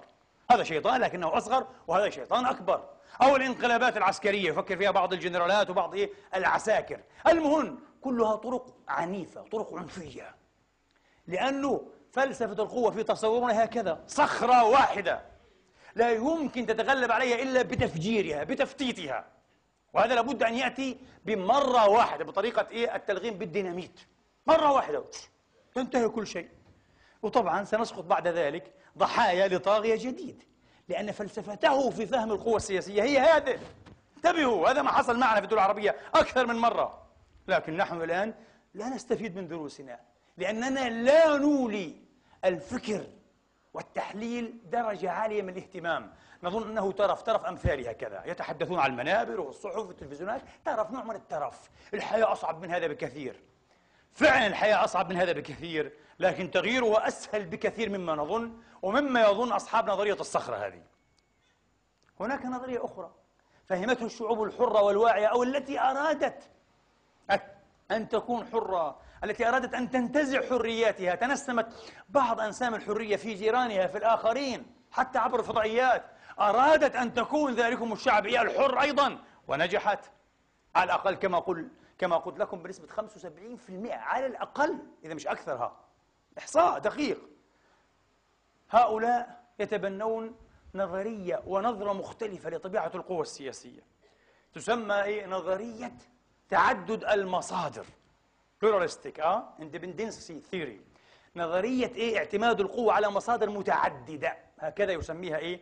[0.50, 2.88] هذا شيطان لكنه أصغر وهذا شيطان أكبر.
[3.22, 7.00] أو الانقلابات العسكرية يفكر فيها بعض الجنرالات وبعض إيه؟ العساكر.
[7.26, 10.34] المهم كلها طرق عنيفة طرق عنفية.
[11.26, 15.33] لأنه فلسفة القوة في تصورنا هكذا صخرة واحدة.
[15.94, 19.24] لا يمكن تتغلب عليها إلا بتفجيرها بتفتيتها.
[19.92, 24.00] وهذا لابد أن يأتي بمرة واحدة بطريقة إيه؟ التلغيم بالديناميت.
[24.46, 25.04] مرة واحدة.
[25.74, 26.48] تنتهي كل شيء.
[27.22, 30.42] وطبعا سنسقط بعد ذلك ضحايا لطاغية جديد.
[30.88, 33.58] لأن فلسفته في فهم القوى السياسية هي هذه.
[34.16, 37.06] انتبهوا هذا ما حصل معنا في الدول العربية أكثر من مرة.
[37.48, 38.34] لكن نحن الآن
[38.74, 40.00] لا نستفيد من دروسنا.
[40.36, 41.94] لأننا لا نولي
[42.44, 43.06] الفكر
[43.74, 46.12] والتحليل درجة عالية من الاهتمام.
[46.42, 51.70] نظن أنه ترف ترف أمثالها كذا يتحدثون على المنابر والصحف والتلفزيونات ترف نوع من الترف.
[51.94, 53.40] الحياة أصعب من هذا بكثير.
[54.12, 59.90] فعلا الحياة أصعب من هذا بكثير لكن تغييرها أسهل بكثير مما نظن ومما يظن أصحاب
[59.90, 60.82] نظرية الصخرة هذه.
[62.20, 63.10] هناك نظرية أخرى
[63.66, 66.50] فهمته الشعوب الحرة والواعية أو التي أرادت
[67.90, 68.98] أن تكون حرة.
[69.24, 71.66] التي أرادت أن تنتزع حرياتها تنسمت
[72.08, 76.04] بعض أنسام الحرية في جيرانها في الآخرين حتى عبر الفضائيات
[76.40, 79.18] أرادت أن تكون ذلكم الشعب الحر أيضا.
[79.48, 80.10] ونجحت.
[80.74, 85.80] على الأقل كما قل كما قلت لكم بنسبة 75% على الأقل إذا مش أكثرها.
[86.38, 87.18] إحصاء دقيق.
[88.70, 90.36] هؤلاء يتبنون
[90.74, 93.80] نظرية ونظرة مختلفة لطبيعة القوى السياسية.
[94.54, 95.92] تسمى إيه؟ نظرية
[96.48, 97.86] تعدد المصادر.
[98.64, 100.80] Pluralistic آه؟ Independency theory.
[101.36, 104.36] نظرية إيه؟ اعتماد القوة على مصادر متعددة.
[104.58, 105.60] هكذا يسميها إيه؟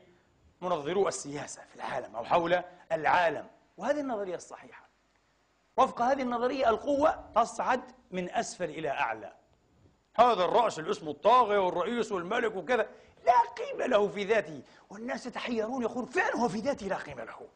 [0.61, 2.62] منظرو السياسة في العالم أو حول
[2.93, 3.47] العالم.
[3.77, 4.88] وهذه النظرية الصحيحة.
[5.77, 9.33] وفق هذه النظرية القوة تصعد من أسفل إلى أعلى.
[10.17, 12.88] هذا الرأس اللي اسمه الطاغية والرئيس والملك وكذا
[13.27, 14.62] لا قيمة له في ذاته.
[14.91, 17.49] والناس يتحيرون يقول فعلا هو في ذاته لا قيمة له.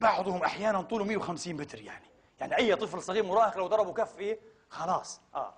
[0.00, 2.11] بعضهم أحيانا طوله 150 متر يعني.
[2.42, 5.20] يعني أي طفل صغير مراهق لو ضربه كف إيه خلاص.
[5.34, 5.54] آه.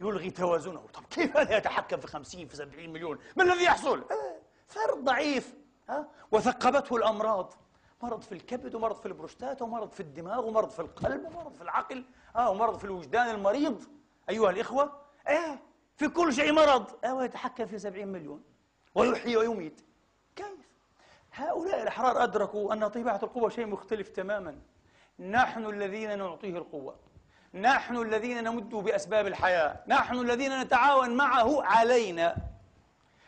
[0.00, 0.86] يلغي توازنه.
[0.94, 5.54] طب كيف هذا يتحكم في 50 في 70 مليون؟ ما الذي يحصل؟ آه فرد ضعيف.
[5.88, 7.54] ها آه وثقبته الأمراض.
[8.02, 12.04] مرض في الكبد ومرض في البروستاتا ومرض في الدماغ ومرض في القلب ومرض في العقل.
[12.36, 13.84] آه ومرض في الوجدان المريض.
[14.30, 14.92] أيها الإخوة
[15.28, 15.62] إيه
[15.96, 17.04] في كل شيء مرض.
[17.04, 18.42] آه ويتحكم في سبعين مليون.
[18.94, 19.80] ويحيي ويميت.
[20.36, 20.68] كيف؟
[21.32, 24.58] هؤلاء الأحرار أدركوا أن طبيعة القوة شيء مختلف تماما.
[25.20, 26.96] نحن الذين نعطيه القوة.
[27.54, 29.76] نحن الذين نمد بأسباب الحياة.
[29.86, 32.36] نحن الذين نتعاون معه علينا.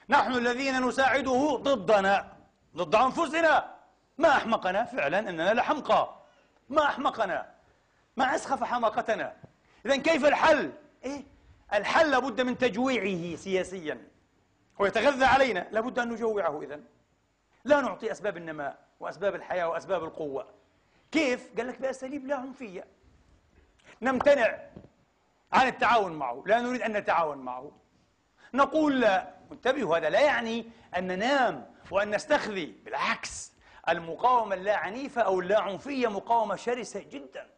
[0.08, 2.32] نحن الذين نساعده ضدنا.
[2.76, 3.74] ضد أنفسنا.
[4.18, 6.14] ما أحمقنا فعلا أننا لحمقى
[6.68, 7.50] ما أحمقنا.
[8.16, 9.36] ما أسخف حماقتنا.
[9.86, 10.72] إذا كيف الحل؟
[11.04, 11.24] إيه؟
[11.72, 14.08] الحل لابد من تجويعه سياسيا.
[14.78, 15.66] ويتغذى علينا.
[15.70, 16.80] لابد أن نجوعه إذا
[17.64, 20.57] لا نعطي أسباب النماء وأسباب الحياة وأسباب القوة.
[21.12, 22.84] كيف؟ قال لك بأساليب لا عنفية.
[24.02, 24.58] نمتنع
[25.52, 26.42] عن التعاون معه.
[26.46, 27.72] لا نريد أن نتعاون معه.
[28.54, 29.34] نقول لا.
[29.52, 32.74] انتبهوا هذا لا يعني أن ننام وأن نستخذي.
[32.84, 33.52] بالعكس
[33.88, 37.48] المقاومة اللا عنيفة أو اللا عنفية مقاومة شرسة جدا.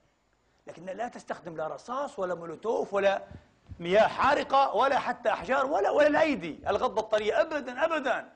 [0.66, 3.22] لكن لا تستخدم لا رصاص ولا مولوتوف ولا
[3.80, 6.60] مياه حارقة ولا حتى أحجار ولا ولا الأيدي.
[6.66, 7.40] الغضة الطرية.
[7.40, 8.32] أبدا أبدا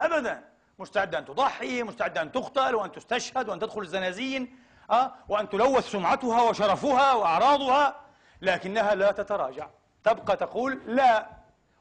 [0.00, 0.53] أبدا.
[0.78, 4.58] مستعدة أن تضحي مستعدة أن تقتل وأن تستشهد وأن تدخل الزنازين
[4.90, 8.00] أه؟ وأن تلوث سمعتها وشرفها وأعراضها
[8.42, 9.68] لكنها لا تتراجع.
[10.04, 11.30] تبقى تقول لا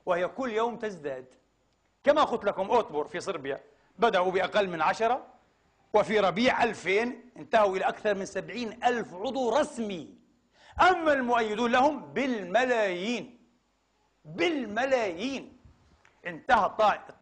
[0.05, 1.25] وهي كل يوم تزداد.
[2.03, 3.63] كما قلت لكم أوتبور في صربيا
[3.99, 5.25] بدأوا بأقل من عشرة
[5.93, 10.15] وفي ربيع 2000 انتهوا إلى أكثر من سبعين ألف عضو رسمي.
[10.81, 13.47] أما المؤيدون لهم بالملايين
[14.25, 15.59] بالملايين.
[16.25, 16.65] انتهى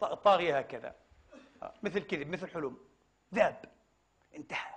[0.04, 1.01] الطاغية هكذا.
[1.84, 2.78] مثل كذب مثل حلم.
[3.34, 3.66] ذاب.
[4.36, 4.76] انتهى.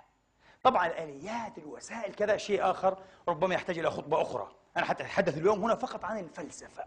[0.63, 4.51] طبعا الآليات الوسائل كذا شيء آخر ربما يحتاج إلى خطبة أخرى.
[4.77, 6.85] أنا حتى أتحدث اليوم هنا فقط عن الفلسفة.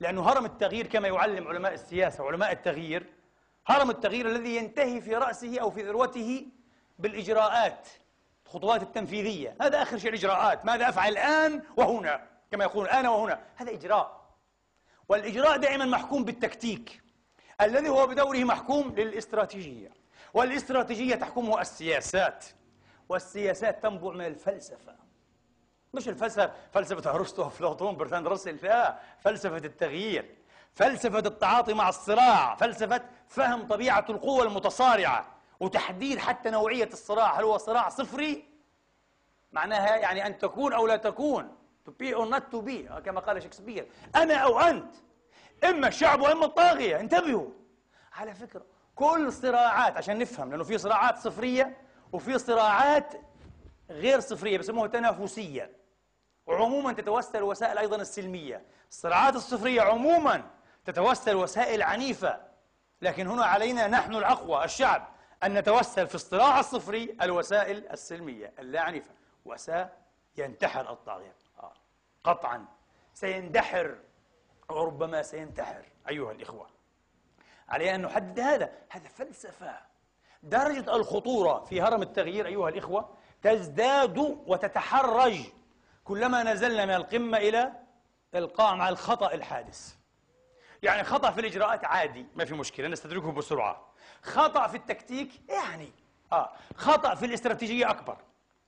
[0.00, 3.06] لأنه هرم التغيير كما يعلم علماء السياسة وعلماء التغيير
[3.66, 6.46] هرم التغيير الذي ينتهي في رأسه أو في ذروته
[6.98, 7.88] بالإجراءات
[8.46, 9.56] الخطوات التنفيذية.
[9.60, 10.66] هذا آخر شيء الإجراءات.
[10.66, 13.40] ماذا أفعل الآن وهنا؟ كما يقول الآن وهنا.
[13.56, 14.20] هذا إجراء.
[15.08, 17.02] والإجراء دائما محكوم بالتكتيك.
[17.60, 19.90] الذي هو بدوره محكوم للاستراتيجية.
[20.34, 22.46] والاستراتيجية تحكمه السياسات.
[23.08, 24.94] والسياسات تنبع من الفلسفة.
[25.94, 28.98] مش الفلسفة فلسفة أرسطو أفلاطون برتراند راسل لا.
[29.20, 30.36] فلسفة التغيير.
[30.74, 32.54] فلسفة التعاطي مع الصراع.
[32.54, 35.26] فلسفة فهم طبيعة القوة المتصارعة.
[35.60, 37.40] وتحديد حتى نوعية الصراع.
[37.40, 38.44] هل هو صراع صفري؟
[39.52, 41.56] معناها يعني أن تكون أو لا تكون.
[41.88, 42.92] To be or not to be.
[43.04, 43.88] كما قال شكسبير.
[44.16, 44.94] أنا أو أنت.
[45.64, 47.50] إما الشعب وإما الطاغية انتبهوا.
[48.12, 51.76] على فكرة كل صراعات عشان نفهم لأنه في صراعات صفرية
[52.12, 53.14] وفي صراعات
[53.90, 55.76] غير صفرية بسموها تنافسية.
[56.46, 58.64] وعموما تتوسل الوسائل أيضا السلمية.
[58.90, 60.50] الصراعات الصفرية عموما
[60.84, 62.40] تتوسل وسائل عنيفة.
[63.02, 65.08] لكن هنا علينا نحن الأقوى الشعب
[65.42, 69.10] أن نتوسل في الصراع الصفري الوسائل السلمية اللا عنيفة
[69.44, 71.34] وسينتحر الطاغية.
[71.60, 71.72] آه.
[72.24, 72.64] قطعا.
[73.14, 73.96] سيندحر
[74.72, 75.84] وربما سينتحر.
[76.08, 76.66] أيها الإخوة.
[77.68, 78.72] علينا أن نحدد هذا.
[78.90, 79.76] هذا فلسفة.
[80.42, 85.38] درجة الخطورة في هرم التغيير أيها الإخوة تزداد وتتحرج
[86.04, 87.72] كلما نزلنا من القمة إلى
[88.34, 89.94] القاع مع الخطأ الحادث.
[90.82, 93.86] يعني خطأ في الإجراءات عادي ما في مشكلة نستدركه بسرعة.
[94.22, 95.92] خطأ في التكتيك يعني
[96.32, 98.16] آه خطأ في الاستراتيجية أكبر.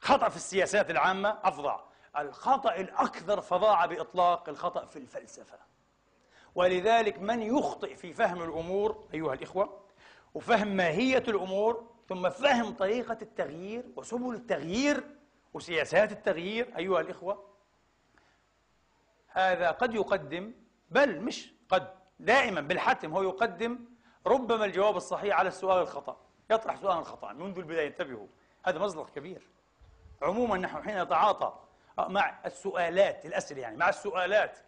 [0.01, 1.81] خطأ في السياسات العامة أفظع
[2.19, 5.59] الخطأ الأكثر فظاعة بإطلاق الخطأ في الفلسفة.
[6.55, 9.81] ولذلك من يخطئ في فهم الأمور أيها الإخوة
[10.35, 15.05] وفهم ماهية الأمور ثم فهم طريقة التغيير وسبل التغيير
[15.55, 17.45] وسياسات التغيير أيها الإخوة
[19.29, 20.53] هذا قد يقدم
[20.91, 23.79] بل مش قد دائما بالحتم هو يقدم
[24.27, 26.17] ربما الجواب الصحيح على السؤال الخطأ.
[26.51, 28.27] يطرح سؤال الخطأ منذ البداية انتبهوا
[28.65, 29.49] هذا مزلق كبير.
[30.23, 31.59] عموما نحن حين نتعاطى
[31.99, 34.59] مع السؤالات الأسئلة يعني مع السؤالات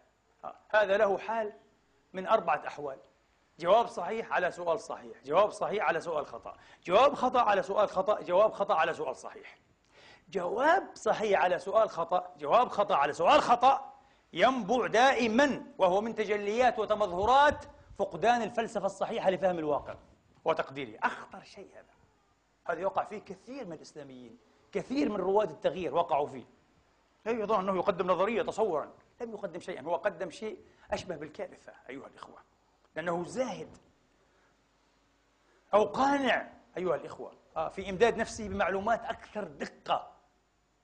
[0.70, 1.52] هذا له حال.
[2.14, 2.98] من أربعة أحوال.
[3.58, 5.16] جواب صحيح على سؤال صحيح.
[5.24, 6.56] جواب صحيح على سؤال خطأ.
[6.84, 8.20] جواب خطأ على سؤال خطأ.
[8.20, 9.58] جواب خطأ على سؤال صحيح.
[10.30, 12.34] جواب صحيح على سؤال خطأ.
[12.38, 13.92] جواب خطأ على سؤال خطأ
[14.32, 17.64] ينبع دائما وهو من تجليات وتمظهرات
[17.98, 19.94] فقدان الفلسفة الصحيحة لفهم الواقع
[20.44, 20.98] وتقديره.
[21.02, 21.94] أخطر شيء هذا.
[22.66, 24.38] هذا يقع فيه كثير من الإسلاميين.
[24.72, 26.44] كثير من رواد التغيير وقعوا فيه.
[27.26, 28.92] يظن أنه يقدم نظرية تصورا.
[29.20, 29.82] لم يقدم شيئا.
[29.82, 30.58] هو قدم شيء
[30.94, 32.38] أشبه بالكارثة أيها الإخوة.
[32.96, 33.76] لأنه زاهد
[35.74, 37.32] أو قانع أيها الإخوة.
[37.56, 40.10] آه، في إمداد نفسه بمعلومات أكثر دقة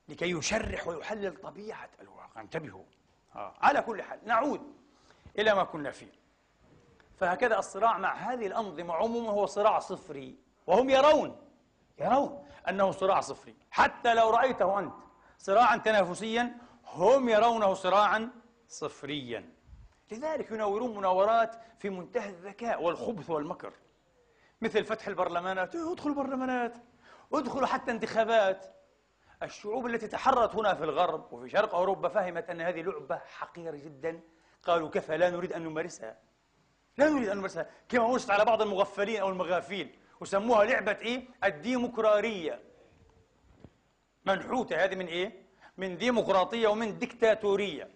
[0.09, 2.41] لكي يشرح ويحلل طبيعة الواقع.
[2.41, 2.85] انتبهوا.
[3.37, 3.55] آه.
[3.61, 4.75] على كل حال نعود
[5.39, 6.13] إلى ما كنا فيه.
[7.19, 10.39] فهكذا الصراع مع هذه الأنظمة عموما هو صراع صفري.
[10.67, 11.37] وهم يرون
[11.99, 13.57] يرون أنه صراع صفري.
[13.71, 14.95] حتى لو رأيته أنت
[15.39, 16.57] صراعا تنافسيا
[16.87, 18.31] هم يرونه صراعا
[18.69, 19.60] صفريا.
[20.11, 23.73] لذلك يناورون مناورات في منتهى الذكاء والخبث والمكر.
[24.61, 25.77] مثل فتح البرلمانات.
[25.77, 26.77] ادخلوا برلمانات.
[27.33, 28.67] ادخلوا حتى انتخابات.
[29.43, 34.21] الشعوب التي تحررت هنا في الغرب وفي شرق أوروبا فهمت أن هذه لعبة حقيرة جدا.
[34.63, 36.19] قالوا كفى لا نريد أن نمارسها؟
[36.99, 37.71] لا نريد أن نمارسها.
[37.89, 39.99] كما مارست على بعض المغفلين أو المغافيل.
[40.21, 42.63] وسموها لعبة إيه؟ الديمقراطية.
[44.25, 44.85] منحوتة.
[44.85, 45.47] هذه من إيه؟
[45.77, 47.91] من ديمقراطية ومن ديكتاتورية.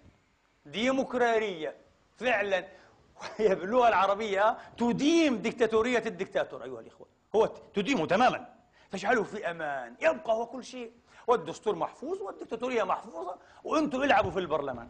[0.67, 1.84] ديمقراطية
[2.17, 2.65] فعلا.
[3.21, 7.07] وهي باللغة العربية تديم ديكتاتورية الدكتاتور أيها الإخوة.
[7.37, 8.55] هو تديمه تماما.
[8.91, 9.95] تجعله في أمان.
[10.01, 10.93] يبقى هو كل شيء.
[11.27, 14.89] والدستور محفوظ والدكتاتورية محفوظة وأنتم العبوا في البرلمان.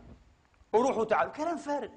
[0.72, 1.32] وروحوا تعالوا.
[1.32, 1.90] كلام فارغ.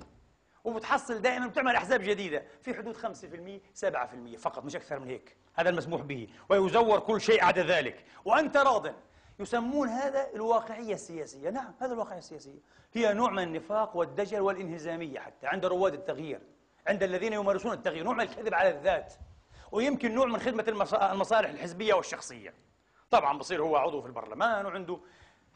[0.64, 2.44] وبتحصل دائما بتعمل أحزاب جديدة.
[2.62, 5.36] في حدود 5% 7% فقط مش أكثر من هيك.
[5.56, 6.28] هذا المسموح به.
[6.50, 8.06] ويزور كل شيء عدا ذلك.
[8.26, 8.94] وأنت راض.
[9.40, 11.50] يسمون هذا الواقعية السياسية.
[11.50, 12.60] نعم هذا الواقعية السياسية.
[12.94, 16.42] هي نوع من النفاق والدجل والانهزامية حتى عند رواد التغيير
[16.88, 19.14] عند الذين يمارسون التغيير نوع من الكذب على الذات
[19.72, 20.66] ويمكن نوع من خدمة
[21.12, 22.54] المصالح الحزبية والشخصية.
[23.12, 25.00] طبعا بصير هو عضو في البرلمان وعنده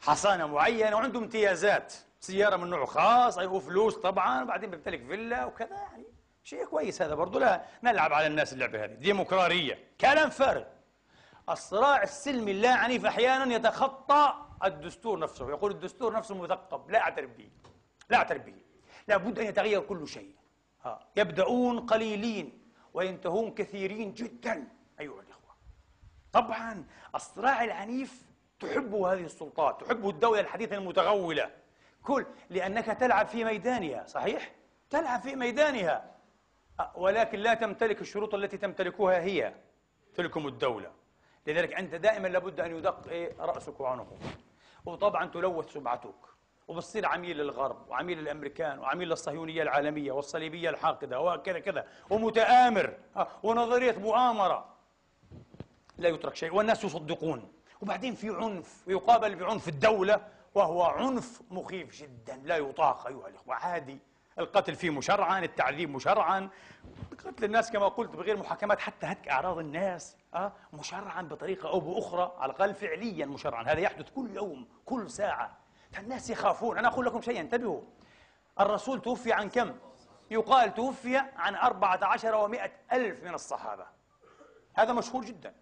[0.00, 5.76] حصانة معينة وعنده امتيازات سيارة من نوع خاص أي فلوس طبعا وبعدين بيمتلك فيلا وكذا
[5.76, 6.04] يعني
[6.44, 7.40] شيء كويس هذا برضه.
[7.40, 10.64] لا نلعب على الناس اللعبة هذه ديمقراطية كلام فارغ.
[11.48, 14.34] الصراع السلمي اللا عنيف أحيانا يتخطى
[14.64, 15.50] الدستور نفسه.
[15.50, 17.50] يقول الدستور نفسه مثقب لا أعترف به
[18.10, 18.54] لا أعترف به.
[19.08, 20.34] لابد أن يتغير كل شيء.
[20.84, 21.00] ها.
[21.16, 22.62] يبدأون قليلين
[22.94, 24.68] وينتهون كثيرين جدا
[25.00, 25.54] أيها الإخوة.
[26.32, 26.84] طبعا
[27.14, 28.22] الصراع العنيف
[28.60, 31.50] تحبه هذه السلطات تحبه الدولة الحديثة المتغولة.
[32.02, 34.52] كل لأنك تلعب في ميدانها صحيح؟
[34.90, 36.12] تلعب في ميدانها.
[36.94, 39.54] ولكن لا تمتلك الشروط التي تمتلكها هي
[40.14, 41.01] تلكم الدولة.
[41.46, 44.18] لذلك أنت دائما لابد أن يدق إيه رأسك وعنقك.
[44.84, 46.14] وطبعا تلوث سمعتك
[46.68, 51.86] وبتصير عميل للغرب وعميل للأمريكان وعميل للصهيونية العالمية والصليبية الحاقدة وكذا كذا.
[52.10, 52.94] ومتآمر
[53.42, 54.76] ونظرية مؤامرة.
[55.98, 57.52] لا يترك شيء والناس يصدقون.
[57.80, 62.36] وبعدين في عنف ويقابل بعنف الدولة وهو عنف مخيف جدا.
[62.44, 63.98] لا يطاق أيها الإخوة عادي.
[64.38, 66.48] القتل فيه مشرعا التعذيب مشرعا.
[67.24, 72.32] قتل الناس كما قلت بغير محاكمات حتى هتك أعراض الناس أه؟ مشرعا بطريقة أو بأخرى
[72.38, 73.62] على الأقل فعليا مشرعا.
[73.62, 75.58] هذا يحدث كل يوم كل ساعة.
[75.90, 76.78] فالناس يخافون.
[76.78, 77.80] أنا أقول لكم شيئا انتبهوا.
[78.60, 79.74] الرسول توفي عن كم؟
[80.30, 83.86] يقال توفي عن أربعة عشر ومائة ألف من الصحابة.
[84.74, 85.54] هذا مشهور جدا.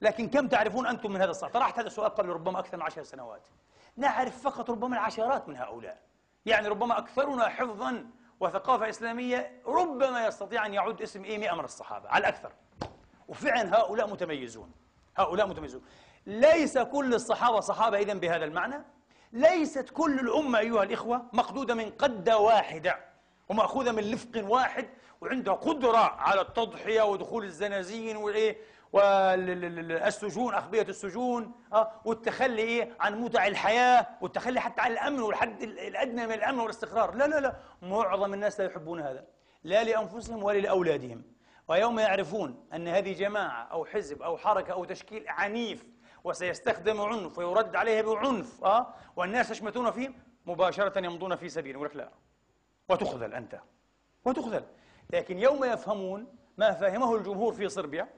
[0.00, 3.02] لكن كم تعرفون أنتم من هذا الصحابة؟ طرحت هذا السؤال قبل ربما أكثر من عشر
[3.02, 3.48] سنوات.
[3.96, 6.02] نعرف فقط ربما العشرات من هؤلاء.
[6.46, 8.06] يعني ربما أكثرنا حفظا
[8.40, 12.52] وثقافة إسلامية ربما يستطيع أن يعد اسم إيه 100 من الصحابة على الأكثر.
[13.28, 14.70] وفعلا هؤلاء متميزون
[15.16, 15.82] هؤلاء متميزون.
[16.26, 18.84] ليس كل الصحابة صحابة إذن بهذا المعنى.
[19.32, 22.98] ليست كل الأمة أيها الإخوة مقدودة من قدة واحدة
[23.48, 24.88] ومأخوذة من لفق واحد
[25.20, 28.56] وعندها قدرة على التضحية ودخول الزنازين والإيه
[28.94, 36.26] والسجون أخبية السجون أه والتخلي إيه؟ عن متع الحياة والتخلي حتى عن الأمن والحد الأدنى
[36.26, 37.14] من الأمن والاستقرار.
[37.14, 37.56] لا لا لا.
[37.82, 39.24] معظم الناس لا يحبون هذا.
[39.64, 41.22] لا لأنفسهم ولا لأولادهم.
[41.68, 45.86] ويوم يعرفون أن هذه جماعة أو حزب أو حركة أو تشكيل عنيف
[46.24, 50.12] وسيستخدم عنف ويرد عليه بعنف أه؟ والناس يشمتون فيه
[50.46, 52.08] مباشرة يمضون في سبيله يقول لك لا
[52.88, 53.60] وتخذل أنت.
[54.24, 54.64] وتخذل.
[55.10, 56.26] لكن يوم يفهمون
[56.58, 58.08] ما فهمه الجمهور في صربيا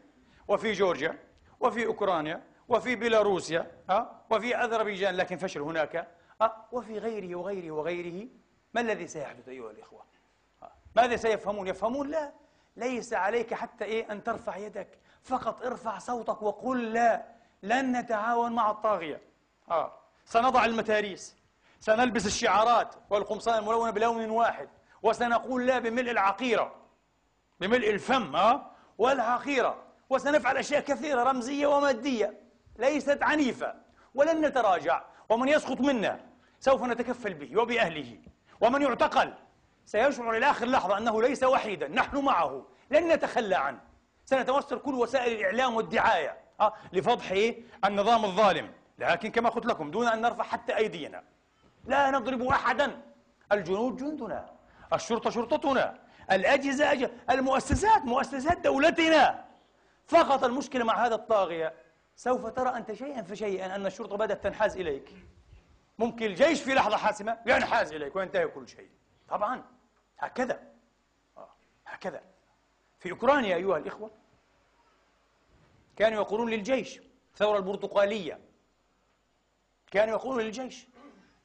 [0.49, 1.19] وفي جورجيا
[1.61, 6.09] وفي أوكرانيا وفي بيلاروسيا أه؟ وفي أذربيجان لكن فشل هناك.
[6.43, 8.29] أه؟ وفي غيره وغيره وغيره.
[8.75, 10.07] ما الذي سيحدث أيها الإخوة؟
[10.97, 12.33] ماذا سيفهمون؟ يفهمون لا.
[12.77, 14.99] ليس عليك حتى إيه؟ أن ترفع يدك.
[15.23, 17.25] فقط ارفع صوتك وقل لا.
[17.63, 19.21] لن نتعاون مع الطاغية.
[19.71, 19.93] آه.
[20.25, 21.37] سنضع المتاريس.
[21.81, 24.69] سنلبس الشعارات والقمصان الملونة بلون واحد.
[25.03, 26.75] وسنقول لا بملء العقيرة.
[27.61, 29.86] بملء الفم آه؟ والعقيرة.
[30.11, 32.41] وسنفعل أشياء كثيرة رمزية ومادية
[32.79, 33.75] ليست عنيفة
[34.15, 35.03] ولن نتراجع.
[35.29, 36.21] ومن يسقط منا
[36.61, 38.19] سوف نتكفل به وبأهله.
[38.61, 39.35] ومن يعتقل
[39.85, 42.67] سيشعر إلى آخر لحظة أنه ليس وحيدا نحن معه.
[42.91, 43.81] لن نتخلى عنه.
[44.25, 47.53] سنتوسل كل وسائل الإعلام والدعاية أه لفضح؟
[47.85, 48.73] النظام الظالم.
[48.99, 51.23] لكن كما قلت لكم دون أن نرفع حتى أيدينا.
[51.85, 53.03] لا نضرب أحدا.
[53.53, 54.51] الجنود جندنا
[54.93, 55.99] الشرطة شرطتنا
[56.33, 59.46] الأجهزة أجهزة المؤسسات مؤسسات دولتنا.
[60.07, 61.75] فقط المشكلة مع هذا الطاغية.
[62.17, 65.15] سوف ترى أنت شيئا فشيئا أن الشرطة بدأت تنحاز إليك.
[65.99, 68.91] ممكن الجيش في لحظة حاسمة ينحاز إليك وينتهي كل شيء.
[69.29, 69.65] طبعا.
[70.19, 70.61] هكذا.
[71.37, 71.49] آه،
[71.87, 72.23] هكذا.
[72.99, 74.11] في أوكرانيا أيها الإخوة
[75.97, 77.01] كانوا يقولون للجيش
[77.33, 78.41] الثورة البرتقالية
[79.91, 80.87] كانوا يقولون للجيش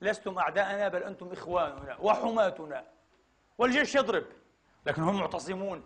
[0.02, 2.88] لستم أعداءنا بل أنتم إخواننا وحماتنا.
[3.58, 4.26] والجيش يضرب
[4.86, 5.84] لكن هم معتصمون.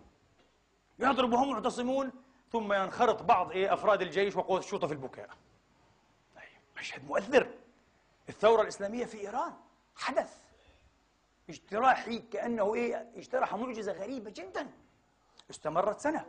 [1.00, 2.12] يضرب وهم معتصمون
[2.52, 5.30] ثم ينخرط بعض إيه أفراد الجيش وقوات الشرطة في البكاء.
[6.36, 6.44] طيب
[6.78, 7.48] مشهد مؤثر.
[8.30, 9.54] الثورة الإسلامية في إيران
[9.96, 10.38] حدث
[11.50, 14.72] اجتراحي كأنه إيه اجترح معجزة غريبة جدا.
[15.50, 16.26] استمرت سنة.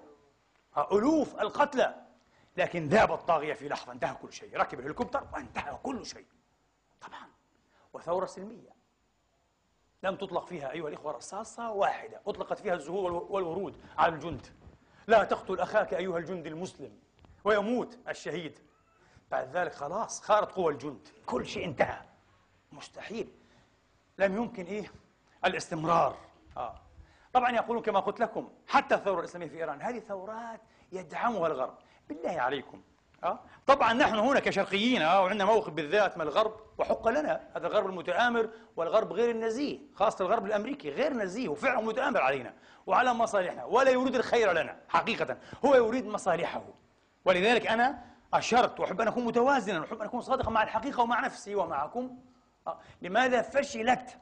[0.93, 2.03] ألوف القتلى.
[2.57, 4.57] لكن ذاب الطاغية في لحظة انتهى كل شيء.
[4.57, 6.27] ركب الهليكوبتر وانتهى كل شيء.
[7.01, 7.29] طبعا.
[7.93, 8.77] وثورة سلمية.
[10.03, 12.21] لم تطلق فيها أيها الإخوة رصاصة واحدة.
[12.27, 14.47] أطلقت فيها الزهور والورود على الجند.
[15.07, 16.98] لا تقتل أخاك أيها الجندي المسلم
[17.44, 18.59] ويموت الشهيد.
[19.30, 21.09] بعد ذلك خلاص خارت قوى الجند.
[21.26, 22.00] كل شيء انتهى.
[22.72, 23.28] مستحيل.
[24.18, 24.90] لم يمكن إيه؟
[25.44, 26.16] الاستمرار.
[26.57, 26.80] آه.
[27.32, 30.61] طبعا يقولون كما قلت لكم حتى الثورة الإسلامية في إيران هذه ثورات
[30.92, 31.78] يدعمها الغرب.
[32.09, 32.82] بالله عليكم؟
[33.66, 39.12] طبعا نحن هنا كشرقيين؟ وعندنا موقف بالذات من الغرب وحق لنا هذا الغرب المتآمر والغرب
[39.12, 42.55] غير النزيه خاصة الغرب الأمريكي غير نزيه وفعلا متآمر علينا
[42.87, 46.64] وعلى مصالحنا ولا يريد الخير لنا حقيقة هو يريد مصالحه
[47.24, 48.05] ولذلك أنا
[48.35, 52.18] أشرت وأحب أن أكون متوازنا وأحب أن أكون صادقا مع الحقيقة ومع نفسي ومعكم
[52.66, 54.18] أه؟ لماذا فشلت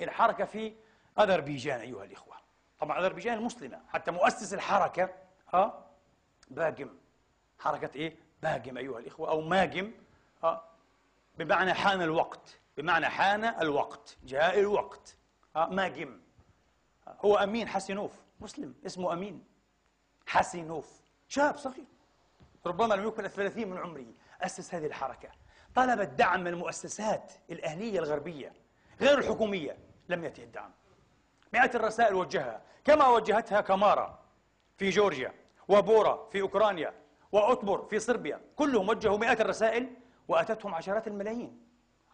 [0.00, 0.74] الحركة في
[1.18, 2.34] أذربيجان أيها الإخوة
[2.80, 5.10] طبعا أذربيجان المسلمة حتى مؤسس الحركة
[5.54, 5.84] ها
[6.50, 6.88] باقم
[7.64, 9.92] حركة إيه؟ باقم أيها الإخوة أو ماقم
[10.42, 10.64] ها
[11.38, 15.16] بمعنى حان الوقت بمعنى حان الوقت جاء الوقت
[15.56, 16.20] ها ماقم
[17.08, 19.44] هو أمين حسينوف مسلم اسمه أمين
[20.26, 21.84] حسينوف شاب صغير
[22.66, 24.06] ربما لم يكن الثلاثين من عمره
[24.40, 25.28] أسس هذه الحركة.
[25.74, 28.52] طلب الدعم من المؤسسات الأهلية الغربية
[29.00, 30.70] غير الحكومية لم يأتي الدعم.
[31.52, 34.18] مئات الرسائل وجهها كما وجهتها كمارا
[34.78, 35.32] في جورجيا
[35.68, 37.03] وبورا في أوكرانيا
[37.34, 38.40] وأطبر في صربيا.
[38.56, 39.90] كلهم وجهوا مئات الرسائل
[40.28, 41.60] وأتتهم عشرات الملايين.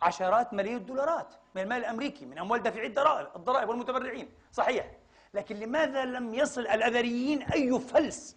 [0.02, 4.28] عشرات ملايين الدولارات من المال الأمريكي من أموال دافعي الضرائب الضرائب والمتبرعين.
[4.52, 4.90] صحيح.
[5.34, 8.36] لكن لماذا لم يصل الأذريين أي فلس؟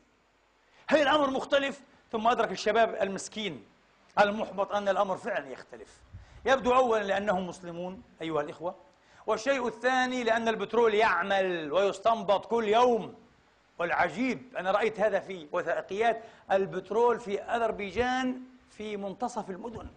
[0.87, 1.81] هل الأمر مختلف؟
[2.11, 3.65] ثم أدرك الشباب المسكين
[4.19, 6.01] المحبط أن الأمر فعلا يختلف.
[6.45, 8.75] يبدو أولا لأنهم مسلمون أيها الإخوة.
[9.27, 13.22] والشيء الثاني لأن البترول يعمل ويستنبط كل يوم.
[13.79, 19.87] والعجيب أنا رأيت هذا في وثائقيات البترول في أذربيجان في منتصف المدن.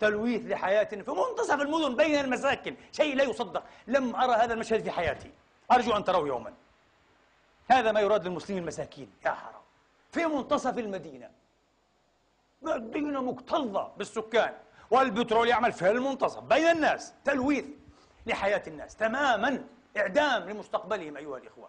[0.00, 3.64] تلويث لحياة في منتصف المدن بين المساكن شيء لا يصدق.
[3.86, 5.30] لم أرى هذا المشهد في حياتي.
[5.72, 6.54] أرجو أن تروه يوما.
[7.68, 9.62] هذا ما يراد للمسلمين المساكين يا حرام.
[10.12, 11.30] في منتصف المدينة.
[12.62, 14.54] مدينة مكتظة بالسكان.
[14.90, 17.14] والبترول يعمل في المنتصف بين الناس.
[17.24, 17.64] تلويث
[18.26, 18.96] لحياة الناس.
[18.96, 19.64] تماما
[19.96, 21.68] إعدام لمستقبلهم أيها الإخوة.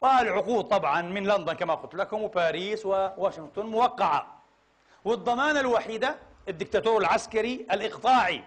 [0.00, 4.42] والعقود طبعا من لندن كما قلت لكم وباريس وواشنطن موقعة.
[5.04, 6.16] والضمانة الوحيدة
[6.48, 8.44] الدكتاتور العسكري الإقطاعي.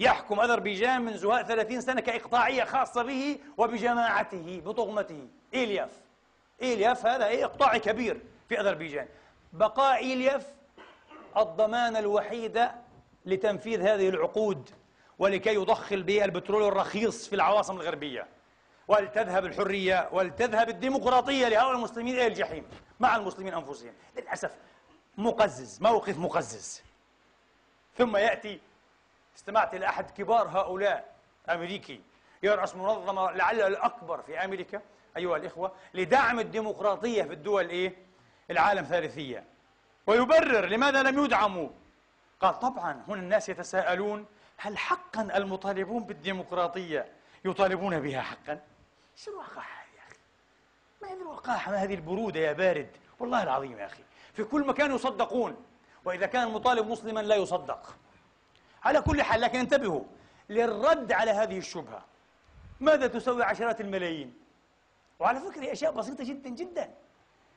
[0.00, 5.28] يحكم أذربيجان منذ 30 سنة كإقطاعية خاصة به وبجماعته بطغمته.
[5.54, 5.90] إيلياف.
[6.62, 9.08] إيلياف هذا إيه؟ إقطاعي كبير في أذربيجان.
[9.52, 10.46] بقاء إيلياف
[11.36, 12.74] الضمانة الوحيدة
[13.26, 14.70] لتنفيذ هذه العقود
[15.18, 18.26] ولكي يضخل به البترول الرخيص في العواصم الغربية.
[18.88, 22.66] ولتذهب الحرية ولتذهب الديمقراطية لهؤلاء المسلمين إلى الجحيم
[23.00, 24.50] مع المسلمين أنفسهم للأسف
[25.18, 26.82] مقزز موقف مقزز
[27.98, 28.60] ثم يأتي
[29.36, 31.14] استمعت إلى أحد كبار هؤلاء
[31.50, 32.00] أمريكي
[32.42, 34.80] يرأس منظمة لعل الأكبر في أمريكا
[35.16, 37.96] أيها الإخوة لدعم الديمقراطية في الدول إيه؟
[38.50, 39.44] العالم ثالثية
[40.06, 41.68] ويبرر لماذا لم يدعموا
[42.40, 44.26] قال طبعا هنا الناس يتساءلون
[44.56, 47.06] هل حقا المطالبون بالديمقراطية
[47.44, 48.60] يطالبون بها حقا؟
[49.16, 50.18] شو الوقاحة يا أخي؟
[51.02, 52.90] ما هذه الوقاحة؟ ما هذه البرودة يا بارد؟
[53.20, 54.02] والله العظيم يا أخي.
[54.32, 55.56] في كل مكان يصدقون.
[56.04, 57.96] وإذا كان المطالب مسلما لا يصدق.
[58.82, 60.04] على كل حال لكن انتبهوا.
[60.48, 62.04] للرد على هذه الشبهة
[62.80, 64.34] ماذا تسوي عشرات الملايين؟
[65.18, 66.94] وعلى فكرة أشياء بسيطة جدا جدا.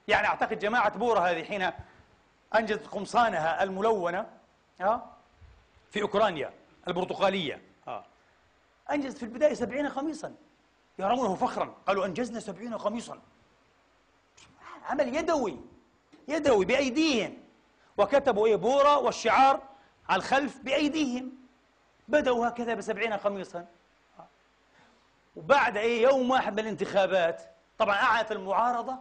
[0.08, 1.72] يعني أعتقد جماعة بورا هذه حين
[2.56, 4.30] أنجزت قمصانها الملونة
[5.92, 6.54] في أوكرانيا
[6.88, 7.62] البرتقالية
[8.92, 10.36] أنجزت في البداية سبعين قميصا
[11.00, 11.76] يرونه فخرا.
[11.88, 13.20] قالوا أنجزنا سبعين قميصا.
[14.90, 15.58] عمل يدوي
[16.28, 17.38] يدوي بأيديهم.
[17.98, 19.62] وكتبوا إيه؟ بورا والشعار
[20.10, 21.32] على الخلف بأيديهم.
[22.08, 23.66] بدأوا هكذا بسبعين قميصا.
[25.36, 27.44] وبعد إيه؟ يوم واحد من الانتخابات
[27.78, 28.98] طبعا أعلنت المعارضة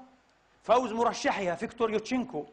[0.62, 2.46] فوز مرشحها فيكتور يوشتشينكو.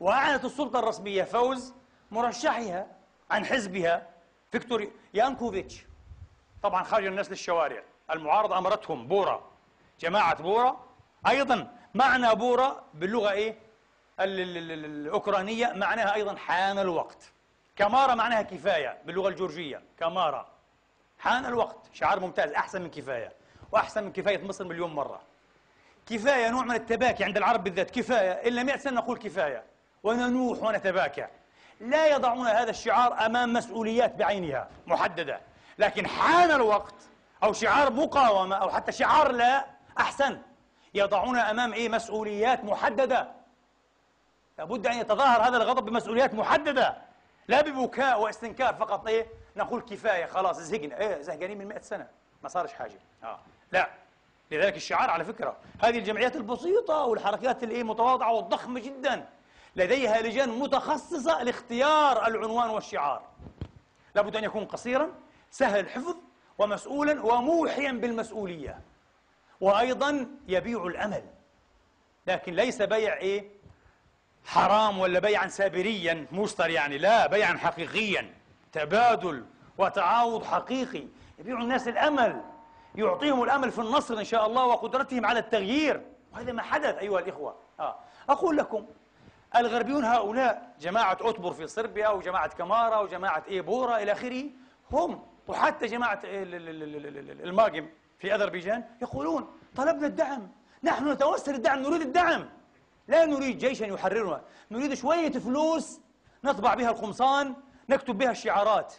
[0.00, 1.74] وأعلنت السلطة الرسمية فوز
[2.10, 2.86] مرشحها
[3.30, 4.08] عن حزبها
[4.52, 5.84] فيكتور يانوكوفيتش.
[6.62, 7.82] طبعا خرج الناس للشوارع.
[8.10, 9.42] المعارضة أمرتهم بورا
[10.00, 10.80] جماعة بورا.
[11.28, 13.58] أيضا معنى بورا باللغة إيه؟
[14.20, 17.32] الأوكرانية معناها أيضا حان الوقت.
[17.76, 19.82] كمارة معناها كفاية باللغة الجورجية.
[20.00, 20.46] كمارة
[21.18, 21.76] حان الوقت.
[21.92, 23.32] شعار ممتاز أحسن من كفاية.
[23.72, 25.20] وأحسن من كفاية مصر مليون مرة.
[26.06, 27.90] كفاية نوع من التباكي عند العرب بالذات.
[27.90, 28.32] كفاية.
[28.32, 29.62] إلا مئة سنة نقول كفاية.
[30.02, 31.26] وننوح ونتباكى.
[31.80, 35.40] لا يضعون هذا الشعار أمام مسؤوليات بعينها محددة.
[35.78, 36.94] لكن حان الوقت
[37.42, 39.66] أو شعار مقاومة أو حتى شعار لا
[39.98, 40.38] أحسن.
[40.94, 43.28] يضعون أمام إيه؟ مسؤوليات محددة.
[44.58, 46.96] لابد أن يتظاهر هذا الغضب بمسؤوليات محددة.
[47.48, 49.06] لا ببكاء واستنكار فقط.
[49.06, 49.26] إيه؟
[49.56, 50.26] نقول كفاية.
[50.26, 50.98] خلاص زهقنا.
[50.98, 52.06] إيه؟ زهقانين من 100 سنة.
[52.42, 52.98] ما صارش حاجة.
[53.24, 53.38] آه.
[53.72, 53.90] لا.
[54.50, 55.56] لذلك الشعار على فكرة.
[55.84, 59.28] هذه الجمعيات البسيطة والحركات الإيه متواضعة والضخمة جدا.
[59.76, 63.22] لديها لجان متخصصة لاختيار العنوان والشعار.
[64.14, 65.08] لابد أن يكون قصيرا
[65.50, 66.16] سهل الحفظ
[66.58, 68.80] ومسؤولا وموحيا بالمسؤولية.
[69.60, 71.24] وأيضا يبيع الأمل.
[72.26, 73.48] لكن ليس بيع إيه؟
[74.44, 78.34] حرام ولا بيعا سابريا مشتر يعني لا بيعا حقيقيا.
[78.72, 79.44] تبادل
[79.78, 81.04] وتعاوض حقيقي.
[81.38, 82.40] يبيع الناس الأمل.
[82.94, 86.02] يعطيهم الأمل في النصر إن شاء الله وقدرتهم على التغيير.
[86.32, 87.56] وهذا ما حدث أيها الإخوة.
[87.80, 87.96] آه.
[88.28, 88.86] أقول لكم
[89.56, 94.44] الغربيون هؤلاء جماعة أوتبور في صربيا وجماعة كمارا وجماعة إيبورا إلى آخره
[94.92, 97.88] هم وحتى جماعة الماجم
[98.18, 100.48] في أذربيجان يقولون طلبنا الدعم
[100.82, 102.48] نحن نتوسل الدعم نريد الدعم.
[103.08, 106.00] لا نريد جيشا يحررنا نريد شوية فلوس
[106.44, 107.54] نطبع بها القمصان
[107.88, 108.94] نكتب بها الشعارات.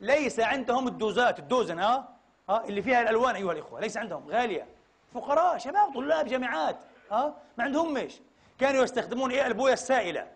[0.00, 2.08] ليس عندهم الدوزات الدوزن ها؟
[2.48, 4.66] ها؟ اللي فيها الألوان أيها الإخوة ليس عندهم غالية.
[5.14, 6.76] فقراء شباب طلاب جامعات
[7.10, 8.20] ها؟ ما عندهمش.
[8.58, 10.26] كانوا يستخدمون إيه؟ البوية السائلة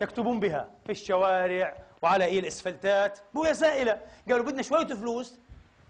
[0.00, 4.00] يكتبون بها في الشوارع وعلى إيه الإسفلتات؟ بويه سائلة.
[4.30, 5.38] قالوا بدنا شوية فلوس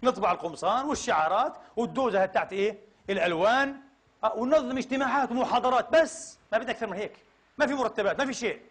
[0.03, 2.77] نطبع القمصان والشعارات والدوزة تاعت إيه؟
[3.09, 3.75] الألوان.
[4.23, 5.89] آه، وننظم اجتماعات ومحاضرات.
[5.89, 7.13] بس ما بدنا أكثر من هيك.
[7.57, 8.61] ما في مرتبات ما في شيء.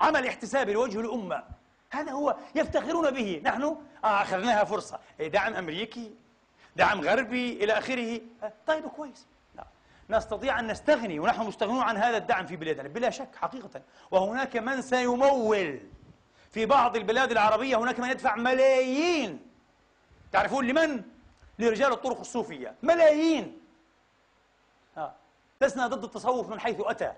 [0.00, 1.44] عمل احتسابي لوجه الأمة.
[1.90, 3.40] هذا هو يفتخرون به.
[3.44, 3.62] نحن
[4.04, 4.98] آه آخذناها فرصة.
[5.20, 6.14] إيه، دعم أمريكي
[6.76, 8.20] دعم غربي إلى آخره.
[8.42, 9.26] آه، طيب كويس.
[9.54, 9.64] لا.
[10.10, 12.88] نستطيع أن نستغني ونحن مستغنون عن هذا الدعم في بلادنا.
[12.88, 13.82] بلا شك حقيقة.
[14.10, 15.80] وهناك من سيمول.
[16.50, 19.46] في بعض البلاد العربية هناك من يدفع ملايين.
[20.32, 21.02] تعرفون لمن؟
[21.58, 22.74] لرجال الطرق الصوفية.
[22.82, 23.60] ملايين.
[25.60, 27.12] لسنا ضد التصوف من حيث أتى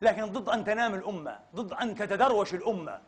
[0.00, 3.00] لكن ضد أن تنام الأمة ضد أن تتدروش الأمة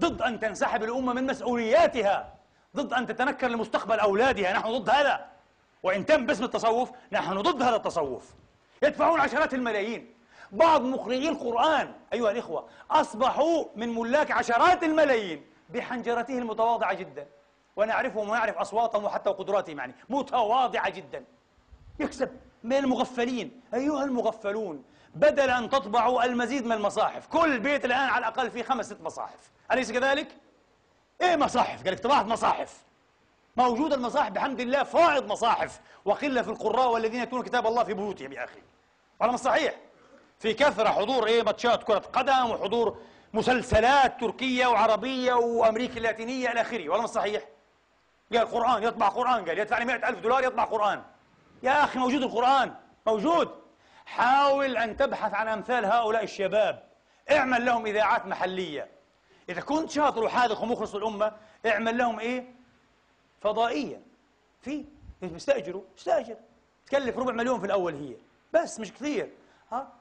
[0.00, 2.34] ضد أن تنسحب الأمة من مسؤولياتها
[2.76, 4.52] ضد أن تتنكر لمستقبل أولادها.
[4.52, 5.26] نحن ضد هذا.
[5.82, 8.34] وإن تم باسم التصوف نحن ضد هذا التصوف.
[8.82, 10.14] يدفعون عشرات الملايين.
[10.52, 17.26] بعض مقرئي القرآن أيها الإخوة أصبحوا من ملاك عشرات الملايين بحنجرته المتواضعة جدا.
[17.76, 19.94] ونعرفهم ونعرف أصواتهم وحتى وقدراتهم يعني.
[20.08, 21.24] متواضعة جدا.
[22.00, 23.60] يكسب من المغفلين.
[23.74, 24.84] أيها المغفلون
[25.14, 29.50] بدل أن تطبعوا المزيد من المصاحف كل بيت الآن على الأقل فيه خمس ست مصاحف.
[29.72, 30.28] أليس كذلك؟
[31.20, 32.84] إيه مصاحف؟ قال لك طبعت مصاحف.
[33.56, 35.80] موجود المصاحف بحمد الله فائض مصاحف.
[36.04, 38.60] وقلة في القراء والذين يتلون كتاب الله في بيوتهم يا أخي.
[39.20, 39.74] على صحيح؟
[40.38, 43.02] في كثرة حضور إيه ماتشات كرة قدم وحضور
[43.34, 46.88] مسلسلات تركية وعربية وأمريكا اللاتينية إلى آخره.
[46.88, 47.42] ولا مش صحيح؟
[48.32, 49.48] قال قرآن يطبع قرآن.
[49.48, 51.02] قال يدفع لي 100000 دولار يطبع قرآن.
[51.62, 52.74] يا أخي موجود القرآن
[53.06, 53.50] موجود.
[54.06, 56.88] حاول أن تبحث عن أمثال هؤلاء الشباب.
[57.30, 58.88] اعمل لهم إذاعات محلية.
[59.48, 61.32] إذا كنت شاطر وحاذق ومخلص الأمة
[61.66, 62.54] اعمل لهم إيه؟
[63.40, 64.00] فضائية
[64.60, 64.84] في.
[65.22, 66.36] بيستأجروا استأجر
[66.86, 68.16] تكلف ربع مليون في الأول هي.
[68.52, 69.30] بس مش كثير.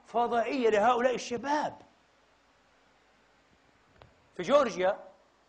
[0.08, 1.82] فضائية لهؤلاء الشباب.
[4.38, 5.00] في جورجيا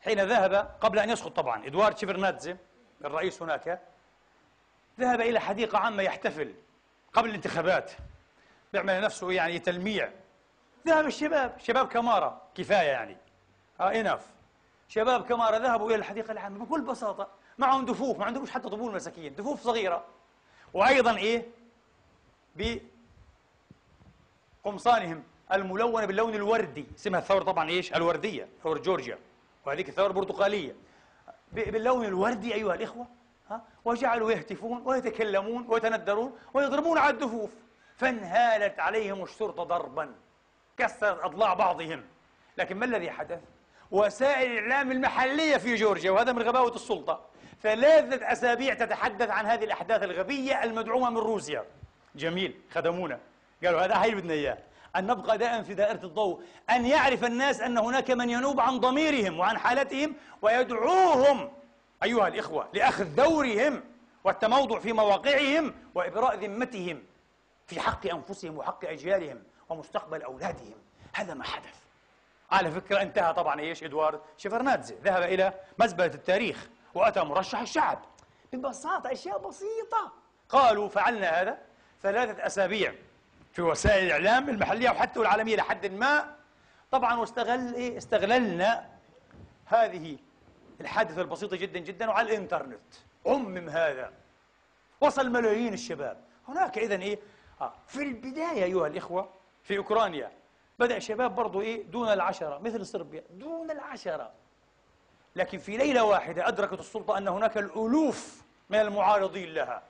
[0.01, 2.57] حين ذهب قبل أن يسقط طبعا إدوارد شيفرنادزي
[3.05, 3.81] الرئيس هناك
[5.01, 6.55] ذهب إلى حديقة عامة يحتفل
[7.13, 7.93] قبل الانتخابات
[8.73, 10.11] بيعمل نفسه يعني تلميع.
[10.87, 11.59] ذهب الشباب.
[11.59, 13.17] شباب كمارة كفاية يعني.
[13.81, 14.27] آه انف
[14.89, 19.35] شباب كمارة ذهبوا إلى الحديقة العامة بكل بساطة معهم دفوف ما عندهمش حتى طبول مساكين
[19.35, 20.05] دفوف صغيرة.
[20.75, 21.49] وأيضا إيه؟
[24.69, 26.87] بقمصانهم الملونة باللون الوردي.
[26.97, 29.19] اسمها الثورة طبعا إيش؟ الوردية ثورة جورجيا.
[29.67, 30.75] وهذيك الثورة البرتقالية
[31.53, 33.07] باللون الوردي أيها الإخوة
[33.51, 37.51] ها؟ وجعلوا يهتفون ويتكلمون ويتندرون ويضربون على الدفوف.
[37.97, 40.15] فانهالت عليهم الشرطة ضربا.
[40.79, 42.05] كسرت أضلاع بعضهم.
[42.59, 43.41] لكن ما الذي حدث؟
[43.91, 47.21] وسائل الإعلام المحلية في جورجيا وهذا من غباوة السلطة.
[47.63, 51.65] ثلاثة أسابيع تتحدث عن هذه الأحداث الغبية المدعومة من روسيا.
[52.15, 53.19] جميل خدمونا.
[53.65, 54.59] قالوا هذا هاي بدنا إياه.
[54.97, 59.39] أن نبقى دائما في دائرة الضوء أن يعرف الناس أن هناك من ينوب عن ضميرهم
[59.39, 61.53] وعن حالتهم ويدعوهم
[62.03, 63.85] أيها الإخوة لأخذ دورهم
[64.25, 67.03] والتموضع في مواقعهم وإبراء ذمتهم
[67.67, 70.75] في حق أنفسهم وحق أجيالهم ومستقبل أولادهم.
[71.13, 71.75] هذا ما حدث.
[72.51, 74.95] على فكرة انتهى طبعا إيش إدوارد شيفرنادزي.
[75.05, 77.99] ذهب إلى مزبلة التاريخ وأتى مرشح الشعب.
[78.53, 80.13] ببساطة أشياء بسيطة.
[80.49, 81.59] قالوا فعلنا هذا
[82.03, 82.95] ثلاثة أسابيع.
[83.53, 86.37] في وسائل الإعلام المحلية وحتى العالمية لحد ما.
[86.91, 88.89] طبعا واستغل إيه؟ استغللنا
[89.67, 90.17] هذه
[90.81, 92.95] الحادثة البسيطة جدا جدا وعلى الإنترنت.
[93.27, 94.13] عمم هذا.
[95.01, 96.21] وصل ملايين الشباب.
[96.49, 97.19] هناك إذا إيه؟
[97.61, 97.73] آه.
[97.87, 99.29] في البداية أيها الإخوة
[99.63, 100.31] في أوكرانيا
[100.79, 104.31] بدأ شباب برضو إيه؟ دون العشرة مثل صربيا دون العشرة.
[105.37, 109.83] لكن في ليلة واحدة أدركت السلطة أن هناك الألوف من المعارضين لها.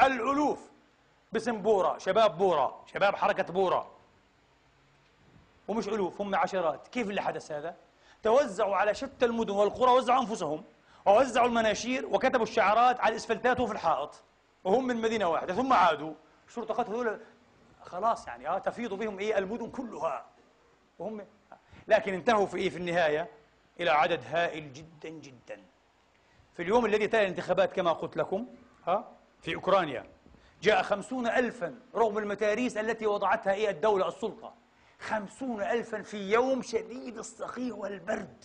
[0.00, 0.69] الألوف.
[1.32, 3.90] باسم بورا شباب بورا شباب حركة بورا.
[5.68, 6.88] ومش ألوف هم عشرات.
[6.88, 7.76] كيف اللي حدث هذا؟
[8.22, 10.64] توزعوا على شتى المدن والقرى وزعوا أنفسهم
[11.06, 14.22] ووزعوا المناشير وكتبوا الشعارات على الإسفلتات وفي الحائط.
[14.64, 16.14] وهم من مدينة واحدة ثم عادوا.
[16.48, 17.20] الشرطة قالت هذول؟
[17.82, 20.26] خلاص يعني آه تفيض بهم إيه المدن كلها.
[20.98, 21.26] وهم
[21.88, 23.28] لكن انتهوا في إيه؟ في النهاية
[23.80, 25.62] إلى عدد هائل جدا جدا.
[26.54, 28.46] في اليوم الذي تالي الانتخابات كما قلت لكم
[28.86, 29.08] ها
[29.40, 30.06] في أوكرانيا.
[30.62, 34.54] جاء خمسون ألفا رغم المتاريس التي وضعتها إيه الدولة السلطة.
[35.00, 38.44] خمسون ألفا في يوم شديد الصخيع والبرد.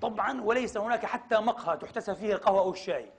[0.00, 3.10] طبعا وليس هناك حتى مقهى تحتسى فيه القهوة أو الشاي.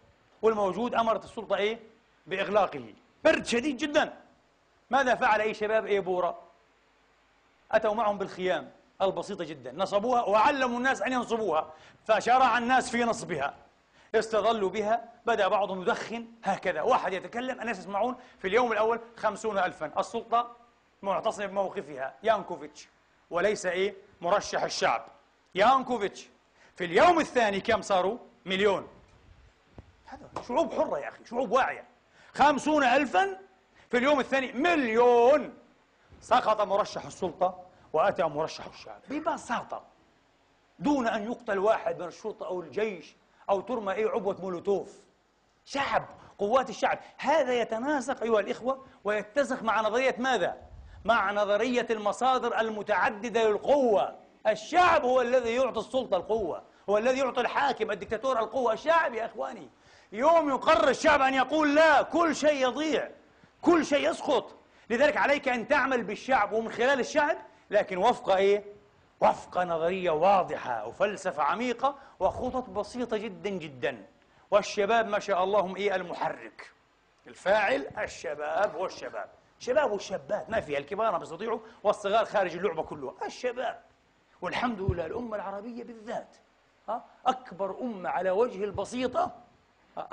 [0.41, 1.79] والموجود أمرت السلطة إيه؟
[2.27, 2.93] بإغلاقه.
[3.23, 4.13] برد شديد جدا.
[4.89, 6.39] ماذا فعل أي شباب أي بورا؟
[7.71, 8.71] أتوا معهم بالخيام
[9.01, 9.71] البسيطة جدا.
[9.71, 11.73] نصبوها وعلموا الناس أن ينصبوها.
[12.05, 13.53] فشرع الناس في نصبها.
[14.15, 16.81] استظلوا بها بدأ بعضهم يدخن هكذا.
[16.81, 19.99] واحد يتكلم الناس يسمعون في اليوم الأول خمسون ألفا.
[19.99, 20.55] السلطة
[21.01, 22.87] معتصمة بموقفها يانكوفيتش
[23.29, 25.05] وليس إيه؟ مرشح الشعب.
[25.55, 26.27] يانكوفيتش.
[26.75, 28.87] في اليوم الثاني كم صاروا؟ مليون.
[30.05, 31.83] هذا شعوب حرة يا أخي شعوب واعية.
[32.33, 33.39] خمسون ألفا.
[33.91, 35.53] في اليوم الثاني مليون.
[36.21, 39.01] سقط مرشح السلطة وأتى مرشح الشعب.
[39.09, 39.83] ببساطة
[40.79, 43.15] دون أن يقتل واحد من الشرطة أو الجيش
[43.49, 44.99] أو ترمى أي عبوة مولوتوف.
[45.65, 46.05] شعب
[46.37, 46.99] قوات الشعب.
[47.17, 50.57] هذا يتناسق أيها الإخوة ويتسق مع نظرية ماذا؟
[51.05, 54.15] مع نظرية المصادر المتعددة للقوة.
[54.47, 58.73] الشعب هو الذي يعطي السلطة القوة هو الذي يعطي الحاكم الدكتاتور القوة.
[58.73, 59.69] الشعب يا إخواني
[60.11, 63.09] يوم يقرر الشعب أن يقول لا كل شيء يضيع
[63.61, 64.55] كل شيء يسقط.
[64.89, 67.37] لذلك عليك أن تعمل بالشعب ومن خلال الشعب
[67.69, 68.78] لكن وفق إيه؟
[69.21, 74.05] وفق نظرية واضحة وفلسفة عميقة وخطط بسيطة جدا جدا.
[74.51, 76.71] والشباب ما شاء الله هم إيه المحرك؟
[77.27, 79.29] الفاعل الشباب والشباب.
[79.59, 83.13] شباب والشابات ما فيها الكبار ما بيستطيعوا والصغار خارج اللعبة كلها.
[83.25, 83.81] الشباب.
[84.41, 86.35] والحمد لله الأمة العربية بالذات.
[87.25, 89.31] أكبر أمة على وجه البسيطة.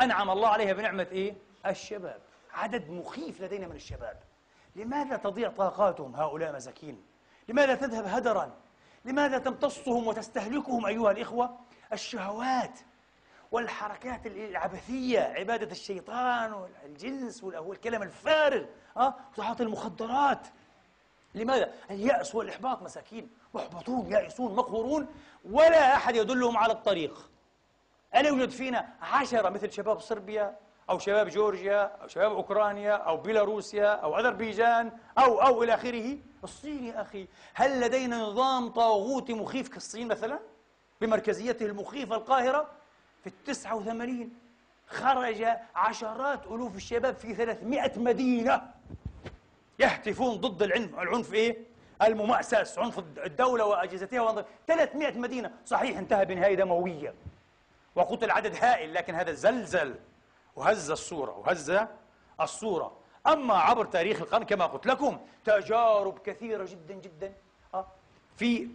[0.01, 1.35] أنعم الله عليها بنعمة إيه؟
[1.67, 2.21] الشباب.
[2.53, 4.23] عدد مخيف لدينا من الشباب.
[4.77, 7.05] لماذا تضيع طاقاتهم هؤلاء مساكين؟
[7.49, 8.51] لماذا تذهب هدرا؟
[9.07, 11.59] لماذا تمتصهم وتستهلكهم أيها الإخوة؟
[11.93, 12.79] الشهوات
[13.53, 18.65] والحركات العبثية عبادة الشيطان والجنس والكلام الفارغ
[18.97, 20.47] أه؟ وتعاطي المخدرات
[21.35, 25.07] لماذا؟ اليأس والإحباط مساكين محبطون يائسون مقهورون
[25.45, 27.31] ولا أحد يدلهم على الطريق
[28.17, 30.57] ألا يوجد فينا عشرة مثل شباب صربيا
[30.91, 36.19] أو شباب جورجيا أو شباب أوكرانيا أو بيلاروسيا أو أذربيجان أو أو إلى آخره.
[36.45, 40.39] الصين يا أخي هل لدينا نظام طاغوتي مخيف كالصين مثلا؟
[41.01, 42.71] بمركزيته المخيفة القاهرة
[43.21, 44.39] في التسعة وثمانين.
[44.87, 48.63] خرج عشرات ألوف الشباب في ثلاثمائة مدينة.
[49.79, 50.99] يهتفون ضد العنف.
[50.99, 51.59] العنف إيه؟
[52.03, 55.51] الممأسس عنف الدولة وأجهزتها 300 مدينة.
[55.65, 57.15] صحيح انتهى بنهاية دموية.
[57.95, 59.95] وقتل عدد هائل لكن هذا زلزل.
[60.57, 61.79] وهز الصورة وهز
[62.41, 62.97] الصورة.
[63.27, 67.33] أما عبر تاريخ القرن كما قلت لكم تجارب كثيرة جدا جدا.
[67.75, 67.87] آه،
[68.37, 68.69] في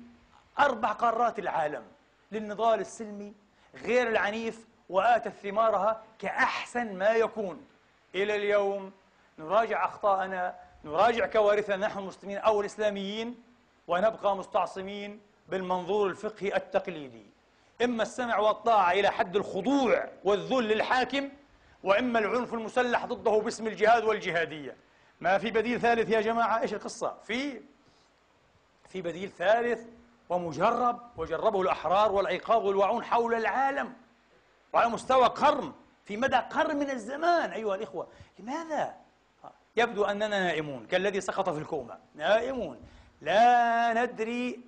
[0.59, 1.83] أربع قارات العالم
[2.31, 3.33] للنضال السلمي
[3.75, 7.65] غير العنيف وآتت ثمارها كأحسن ما يكون.
[8.15, 8.91] إلى اليوم
[9.39, 11.75] نراجع أخطاءنا نراجع كوارثنا.
[11.75, 13.43] نحن المسلمين أو الإسلاميين
[13.87, 15.19] ونبقى مستعصمين
[15.49, 17.25] بالمنظور الفقهي التقليدي.
[17.83, 21.29] إما السمع والطاعة إلى حد الخضوع والذل للحاكم
[21.83, 24.75] وإما العنف المسلح ضده باسم الجهاد والجهادية.
[25.21, 27.61] ما في بديل ثالث يا جماعة؟ إيش القصة؟ في
[28.89, 29.79] في بديل ثالث
[30.29, 33.93] ومجرب وجربه الأحرار والعقاب والواعون حول العالم
[34.73, 35.73] وعلى مستوى قرن
[36.05, 38.07] في مدى قرن من الزمان أيها الإخوة.
[38.39, 38.95] لماذا؟
[39.77, 41.97] يبدو أننا نائمون كالذي سقط في الكومة.
[42.15, 42.77] نائمون.
[43.21, 44.59] لا ندري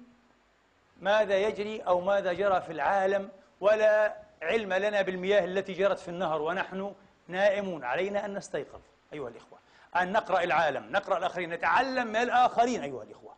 [1.01, 3.30] ماذا يجري أو ماذا جرى في العالم
[3.61, 6.93] ولا علم لنا بالمياه التي جرت في النهر ونحن
[7.28, 8.82] نائمون علينا أن نستيقظ
[9.13, 9.59] أيها الإخوة.
[9.95, 13.36] أن نقرأ العالم نقرأ الآخرين نتعلم من الآخرين أيها الإخوة.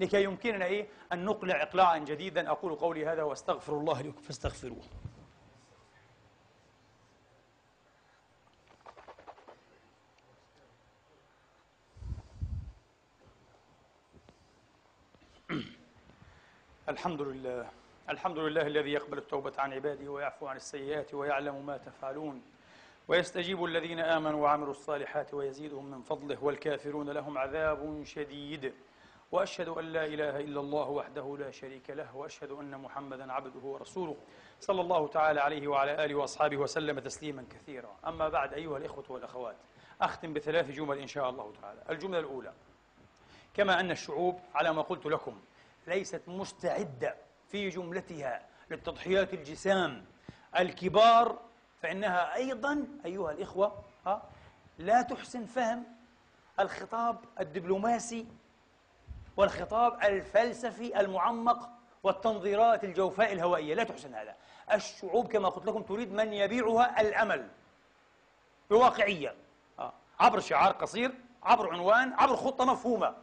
[0.00, 2.50] لكي يمكننا إيه؟ أن نقلع إقلاعا جديدا.
[2.50, 4.82] أقول قولي هذا واستغفر الله لكم فاستغفروه.
[16.88, 17.70] الحمد لله.
[18.08, 22.42] الحمد لله الذي يقبل التوبة عن عباده ويعفو عن السيئات ويعلم ما تفعلون.
[23.08, 28.74] ويستجيب الذين آمنوا وعملوا الصالحات ويزيدهم من فضله والكافرون لهم عذاب شديد.
[29.32, 34.16] وأشهد أن لا إله إلا الله وحده لا شريك له وأشهد أن محمدا عبده ورسوله
[34.60, 37.96] صلى الله تعالى عليه وعلى آله وأصحابه وسلم تسليما كثيرا.
[38.06, 39.56] أما بعد أيها الإخوة والأخوات
[40.00, 41.82] أختم بثلاث جمل إن شاء الله تعالى.
[41.90, 42.52] الجملة الأولى
[43.54, 45.40] كما أن الشعوب على ما قلت لكم
[45.86, 47.16] ليست مستعدة
[47.48, 50.04] في جملتها للتضحيات الجسام.
[50.58, 51.38] الكبار
[51.86, 53.82] فإنها أيضا أيها الإخوة
[54.78, 55.84] لا تحسن فهم
[56.60, 58.26] الخطاب الدبلوماسي
[59.36, 61.68] والخطاب الفلسفي المعمق
[62.02, 63.74] والتنظيرات الجوفاء الهوائية.
[63.74, 64.34] لا تحسن هذا.
[64.72, 67.48] الشعوب كما قلت لكم تريد من يبيعها الأمل
[68.70, 69.34] بواقعية
[70.20, 73.14] عبر شعار قصير عبر عنوان عبر خطة مفهومة.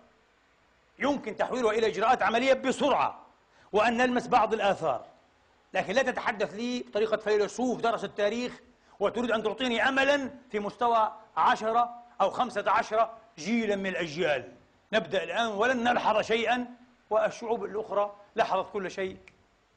[1.00, 3.20] يمكن تحويلها إلى إجراءات عملية بسرعة
[3.72, 5.13] وأن نلمس بعض الآثار.
[5.74, 8.62] لكن لا تتحدث لي بطريقة فيلسوف درس التاريخ
[9.00, 11.90] وتريد أن تعطيني أملا في مستوى عشرة
[12.22, 14.52] أو خمسة عشر جيلا من الأجيال.
[14.94, 16.68] نبدأ الآن ولن نلحظ شيئا
[17.10, 19.18] والشعوب الأخرى لاحظت كل شيء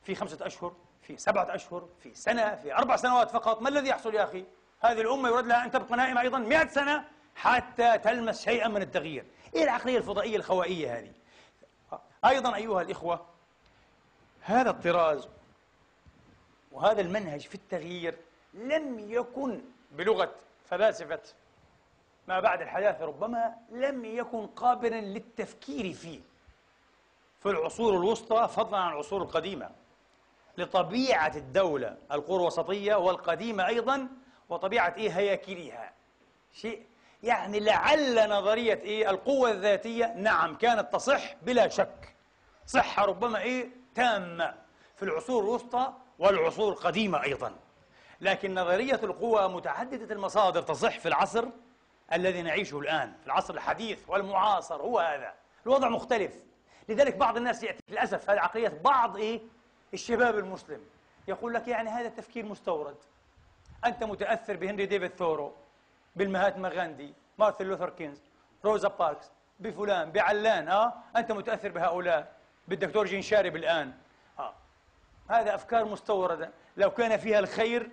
[0.02, 0.72] في خمسة أشهر
[1.02, 3.62] في سبعة أشهر في سنة في أربع سنوات فقط.
[3.62, 4.44] ما الذي يحصل يا أخي؟
[4.80, 9.24] هذه الأمة يراد لها أن تبقى نائمة أيضا مئة سنة حتى تلمس شيئا من التغيير.
[9.54, 11.12] إيه العقلية الفضائية الخوائية هذه؟
[12.24, 13.26] أيضا أيها الإخوة
[14.40, 15.28] هذا الطراز
[16.76, 18.14] وهذا المنهج في التغيير
[18.54, 19.60] لم يكن
[19.92, 21.20] بلغة فلاسفة
[22.28, 26.20] ما بعد الحداثة ربما لم يكن قابلا للتفكير فيه.
[27.40, 29.70] في العصور الوسطى فضلا عن العصور القديمة
[30.58, 34.08] لطبيعة الدولة القرى الوسطية والقديمة أيضا
[34.48, 35.92] وطبيعة إيه؟ هياكلها
[36.52, 36.86] شيء.
[37.22, 42.14] يعني لعل نظرية إيه؟ القوة الذاتية نعم كانت تصح بلا شك.
[42.66, 44.54] صحة ربما إيه؟ تامة.
[44.96, 47.52] في العصور الوسطى والعصور القديمة أيضا.
[48.20, 51.44] لكن نظرية القوى متعددة المصادر تصح في العصر
[52.12, 55.34] الذي نعيشه الآن في العصر الحديث والمعاصر هو هذا.
[55.66, 56.32] الوضع مختلف.
[56.88, 59.40] لذلك بعض الناس يأتي للأسف هذه عقلية بعض إيه؟
[59.94, 60.80] الشباب المسلم.
[61.28, 62.96] يقول لك يعني هذا التفكير مستورد.
[63.84, 65.52] أنت متأثر بهنري ديفيد ثورو
[66.16, 68.22] بالمهاتما غاندي مارتن لوثر كينغ
[68.64, 72.32] روزا باركس بفلان بعلان آه؟ أنت متأثر بهؤلاء
[72.68, 73.92] بالدكتور جين شارب الآن.
[75.28, 76.50] هذا أفكار مستوردة.
[76.76, 77.90] لو كان فيها الخير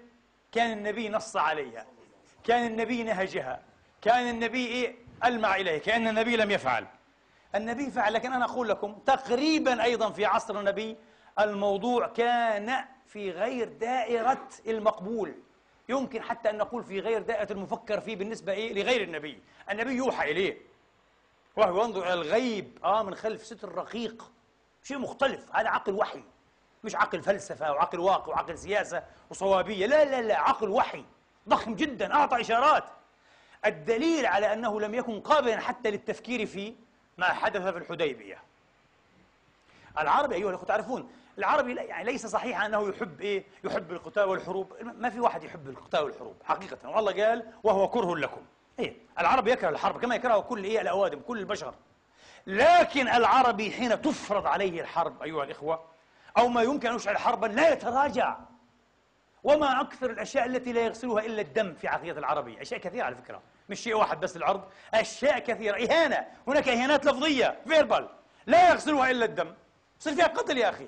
[0.51, 1.85] كان النبي نص عليها.
[2.43, 3.61] كان النبي نهجها.
[4.01, 6.87] كان النبي إيه؟ ألمع إليه كأن النبي لم يفعل.
[7.55, 10.97] النبي فعل لكن أنا أقول لكم تقريبا أيضا في عصر النبي
[11.39, 15.33] الموضوع كان في غير دائرة المقبول.
[15.89, 19.39] يمكن حتى أن نقول في غير دائرة المفكر فيه بالنسبة إيه؟ لغير النبي.
[19.71, 20.57] النبي يوحى إليه.
[21.55, 24.31] وهو ينظر إلى الغيب آه من خلف ستر رقيق.
[24.83, 25.55] شيء مختلف.
[25.55, 26.23] هذا عقل وحي.
[26.83, 29.85] مش عقل فلسفة وعقل واقع وعقل سياسة وصوابية.
[29.85, 31.05] لا لا لا عقل وحي
[31.49, 32.83] ضخم جدا أعطى إشارات.
[33.65, 36.73] الدليل على أنه لم يكن قابلا حتى للتفكير في
[37.17, 38.37] ما حدث في الحديبية.
[39.99, 44.73] العربي أيها الأخوة تعرفون العربي يعني ليس صحيح أنه يحب إيه؟ يحب القتال والحروب.
[44.81, 46.89] ما في واحد يحب القتال والحروب حقيقة.
[46.89, 48.41] والله قال وهو كره لكم.
[48.79, 51.73] إيه العربي يكره الحرب كما يكره كل إيه؟ الأوادم كل البشر.
[52.47, 55.92] لكن العربي حين تفرض عليه الحرب أيها الإخوة
[56.37, 58.37] أو ما يمكن أن يشعل حربا لا يتراجع.
[59.43, 62.61] وما أكثر الأشياء التي لا يغسلها إلا الدم في عقيدة العربي.
[62.61, 63.41] أشياء كثيرة على فكرة.
[63.69, 64.63] مش شيء واحد بس العرض.
[64.93, 65.85] أشياء كثيرة.
[65.85, 66.27] إهانة.
[66.47, 67.59] هناك إهانات لفظية.
[67.67, 68.09] فيربال.
[68.45, 69.53] لا يغسلها إلا الدم.
[69.99, 70.87] يصير فيها قتل يا أخي.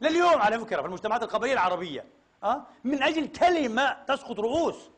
[0.00, 2.04] لليوم على فكرة في المجتمعات القبلية العربية.
[2.44, 4.90] أه؟ من أجل كلمة تسقط رؤوس.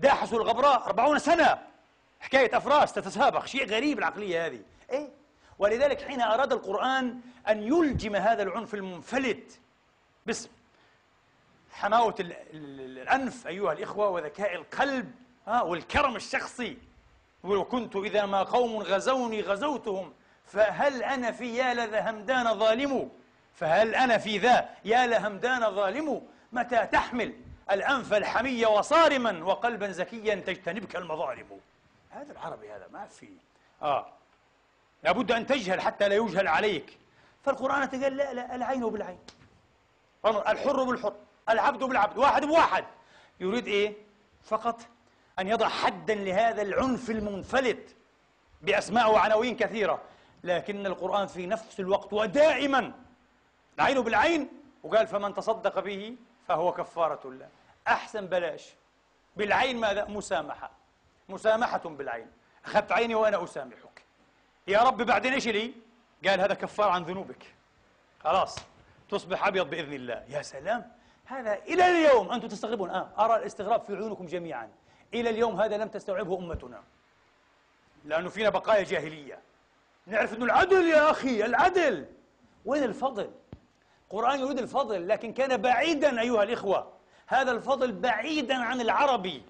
[0.00, 1.58] داحسوا الغبراء أربعون سنة.
[2.20, 3.46] حكاية أفراس تتسابق.
[3.46, 4.60] شيء غريب العقلية هذه.
[4.90, 5.19] إيه؟
[5.60, 9.60] ولذلك حين أراد القرآن أن يلجم هذا العنف المنفلت
[10.26, 10.48] باسم
[11.72, 15.14] حماوة الأنف أيها الإخوة وذكاء القلب
[15.46, 16.78] والكرم الشخصي.
[17.44, 20.12] وكنت إذا ما قوم غزوني غزوتهم
[20.46, 23.10] فهل أنا في يا لذا همدان ظالم؟
[23.54, 27.32] فهل أنا في ذا يا لهمدان ظالم؟ متى تحمل
[27.70, 31.60] الأنف الحمي وصارما وقلبا زكيا تجتنبك المظالم؟
[32.10, 33.28] هذا العربي هذا ما في.
[33.82, 34.19] آه.
[35.02, 36.98] لابد أن تجهل حتى لا يجهل عليك.
[37.42, 39.18] فالقرآن قال لا لا العين بالعين.
[40.26, 41.14] الحر بالحر
[41.48, 42.84] العبد بالعبد واحد بواحد.
[43.40, 43.94] يريد إيه؟
[44.42, 44.80] فقط
[45.38, 47.96] أن يضع حدا لهذا العنف المنفلت
[48.62, 50.00] بأسماء وعناوين كثيرة.
[50.44, 52.92] لكن القرآن في نفس الوقت ودائما
[53.78, 54.48] العين بالعين.
[54.82, 56.16] وقال فمن تصدق به
[56.48, 57.48] فهو كفارة الله
[57.88, 58.74] أحسن بلاش.
[59.36, 60.70] بالعين ماذا؟ مسامحة.
[61.28, 62.30] مسامحة بالعين.
[62.64, 63.89] أخذت عيني وأنا أسامحك.
[64.70, 65.72] يا رب بعدين إيش لي؟
[66.26, 67.54] قال هذا كفار عن ذنوبك.
[68.24, 68.56] خلاص
[69.10, 70.24] تصبح أبيض بإذن الله.
[70.28, 70.92] يا سلام
[71.24, 72.90] هذا إلى اليوم أنتم تستغربون.
[72.90, 74.68] آه أرى الاستغراب في عيونكم جميعا.
[75.14, 76.82] إلى اليوم هذا لم تستوعبه أمتنا.
[78.04, 79.38] لأنه فينا بقايا جاهلية.
[80.06, 82.06] نعرف أنه العدل يا أخي العدل.
[82.64, 83.30] وين الفضل؟
[84.04, 86.92] القرآن يريد الفضل لكن كان بعيدا أيها الإخوة.
[87.26, 89.42] هذا الفضل بعيدا عن العربي.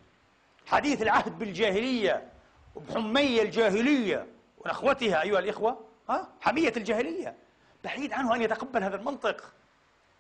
[0.67, 2.29] حديث العهد بالجاهلية
[2.75, 4.27] وبحمية الجاهلية.
[4.61, 7.37] ونخوتها أيها الإخوة ها؟ حمية الجاهلية.
[7.85, 9.53] بعيد عنه أن يتقبل هذا المنطق.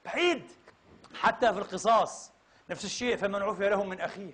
[0.04, 0.42] بعيد.
[1.14, 2.32] حتى في القصاص.
[2.70, 4.32] نفس الشيء فمن عفي له من أخيه.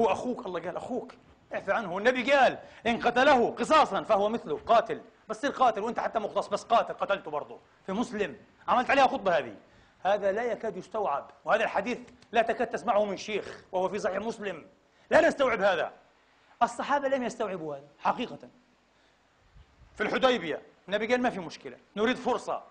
[0.00, 1.14] هو أخوك الله قال أخوك.
[1.54, 1.98] اعفي عنه.
[1.98, 5.00] النبي قال إن قتله قصاصا فهو مثله قاتل.
[5.28, 6.94] بس تصير قاتل وأنت حتى مختص بس قاتل.
[6.94, 7.60] قتلته برضه.
[7.86, 8.36] في مسلم.
[8.68, 9.56] عملت عليها خطبة هذه.
[10.04, 11.30] هذا لا يكاد يستوعب.
[11.44, 11.98] وهذا الحديث
[12.32, 14.66] لا تكاد تسمعه من شيخ وهو في صحيح مسلم.
[15.10, 15.92] لا نستوعب هذا.
[16.62, 18.38] الصحابة لم يستوعبوا هذا حقيقة.
[19.98, 20.62] في الحديبية.
[20.88, 21.76] النبي قال ما في مشكلة.
[21.96, 22.62] نريد فرصة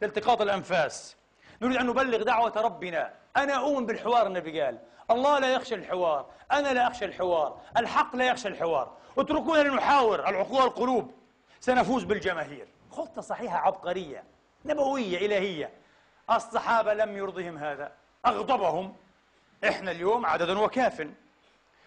[0.00, 1.16] لالتقاط الأنفاس.
[1.62, 3.14] نريد أن نبلغ دعوة ربنا.
[3.36, 4.78] أنا أؤمن بالحوار النبي قال.
[5.10, 6.26] الله لا يخشى الحوار.
[6.52, 7.60] أنا لا أخشى الحوار.
[7.76, 8.96] الحق لا يخشى الحوار.
[9.18, 11.14] اتركونا لنحاور العقول والقلوب.
[11.60, 12.68] سنفوز بالجماهير.
[12.90, 14.24] خطة صحيحة عبقرية.
[14.64, 15.70] نبوية إلهية.
[16.30, 17.92] الصحابة لم يرضهم هذا.
[18.26, 18.96] أغضبهم.
[19.68, 21.08] إحنا اليوم عدد وكاف.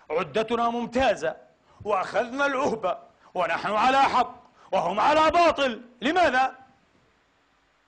[0.10, 1.36] عدتنا ممتازة.
[1.84, 2.98] وأخذنا العهبة
[3.34, 4.43] ونحن على حق.
[4.74, 5.82] وهم على باطل.
[6.02, 6.56] لماذا؟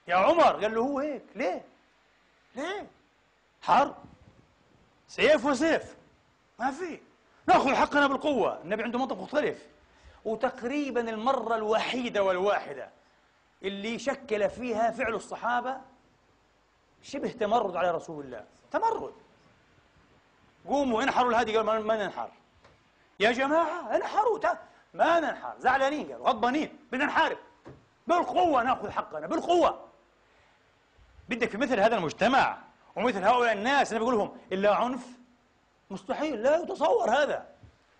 [0.08, 1.22] يا عمر قال له هو هيك.
[1.34, 1.64] ليه؟
[2.56, 2.86] ليه؟
[3.62, 3.94] حرب.
[5.08, 5.96] سيف وسيف.
[6.58, 7.00] ما في.
[7.48, 8.62] نأخذ حقنا بالقوة.
[8.62, 9.58] النبي عنده منطق مختلف.
[10.24, 12.88] وتقريبا المرة الوحيدة والواحدة
[13.62, 15.80] اللي شكل فيها فعل الصحابة
[17.02, 18.44] شبه تمرد على رسول الله.
[18.72, 19.14] تمرد.
[20.66, 22.30] قوموا انحروا الهادي قال ما ننحر.
[23.20, 24.38] يا جماعة انحروا.
[24.96, 26.78] ما ننحر زعلانين قالوا غضبانين.
[26.92, 27.38] بدنا نحارب.
[28.06, 29.80] بالقوة ناخذ حقنا بالقوة.
[31.28, 32.58] بدك في مثل هذا المجتمع
[32.96, 35.06] ومثل هؤلاء الناس أنا بقول لهم إلا عنف؟
[35.90, 36.42] مستحيل.
[36.42, 37.46] لا يتصور هذا.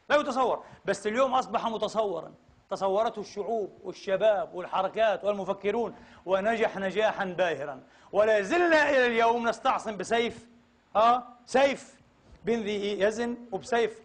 [0.09, 0.65] لا يتصور.
[0.85, 2.35] بس اليوم أصبح متصورا.
[2.71, 7.81] تصورته الشعوب والشباب والحركات والمفكرون ونجح نجاحا باهرا.
[8.13, 10.49] ولا زلنا إلى اليوم نستعصم بسيف.
[10.97, 11.97] ها سيف.
[12.45, 14.03] بن ذي يزن وبسيف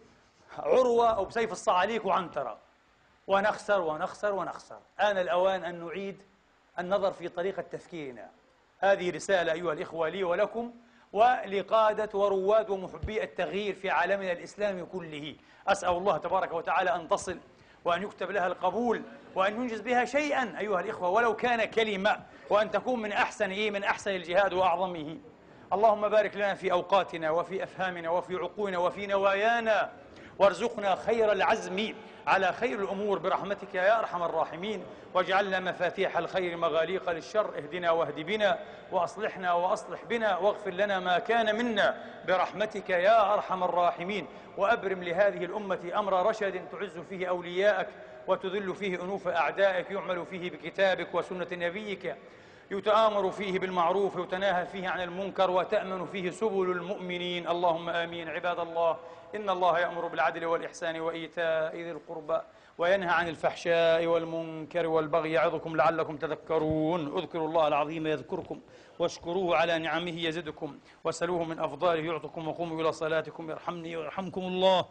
[0.58, 2.58] عروة وبسيف الصعاليك وعنترة.
[3.26, 4.78] ونخسر ونخسر ونخسر.
[5.00, 6.22] آن الأوان أن نعيد
[6.78, 8.30] النظر في طريقة تفكيرنا.
[8.78, 10.72] هذه رسالة أيها الإخوة لي ولكم
[11.12, 15.36] ولقادة ورواد ومحبي التغيير في عالمنا الإسلامي كله.
[15.68, 17.38] أسأل الله تبارك وتعالى أن تصل
[17.84, 19.02] وأن يكتب لها القبول
[19.34, 22.20] وأن ينجز بها شيئا أيها الإخوة ولو كان كلمة
[22.50, 25.18] وأن تكون من أحسن إيه من أحسن الجهاد وأعظمه.
[25.72, 29.92] اللهم بارك لنا في أوقاتنا وفي أفهامنا وفي عقولنا وفي نوايانا.
[30.38, 31.94] وارزقنا خير العزم
[32.26, 34.84] على خير الأمور برحمتك يا أرحم الراحمين.
[35.14, 37.56] واجعلنا مفاتيح الخير مغاليق للشر.
[37.56, 38.58] اهدنا واهد بنا
[38.92, 40.36] وأصلحنا وأصلح بنا.
[40.36, 44.26] واغفر لنا ما كان منا برحمتك يا أرحم الراحمين.
[44.56, 47.88] وأبرم لهذه الأمة أمر رشد تعز فيه أولياءك
[48.26, 49.90] وتذل فيه أنوف أعدائك.
[49.90, 52.14] يعمل فيه بكتابك وسنة نبيك.
[52.72, 57.48] يتآمر فيه بالمعروف ويتناهى فيه عن المنكر وتأمن فيه سبل المؤمنين.
[57.48, 58.28] اللهم آمين.
[58.28, 58.96] عباد الله
[59.34, 62.40] إن الله يأمر بالعدل والإحسان وإيتاء ذي القربى
[62.78, 67.18] وينهى عن الفحشاء والمنكر والبغي يعظكم لعلكم تذكرون.
[67.18, 68.60] اذكروا الله العظيم يذكركم
[68.98, 73.50] واشكروه على نعمه يزدكم وسلوه من أفضاله يعطكم وقوموا إلى صلاتكم.
[73.50, 74.84] يرحمني ويرحمكم الله.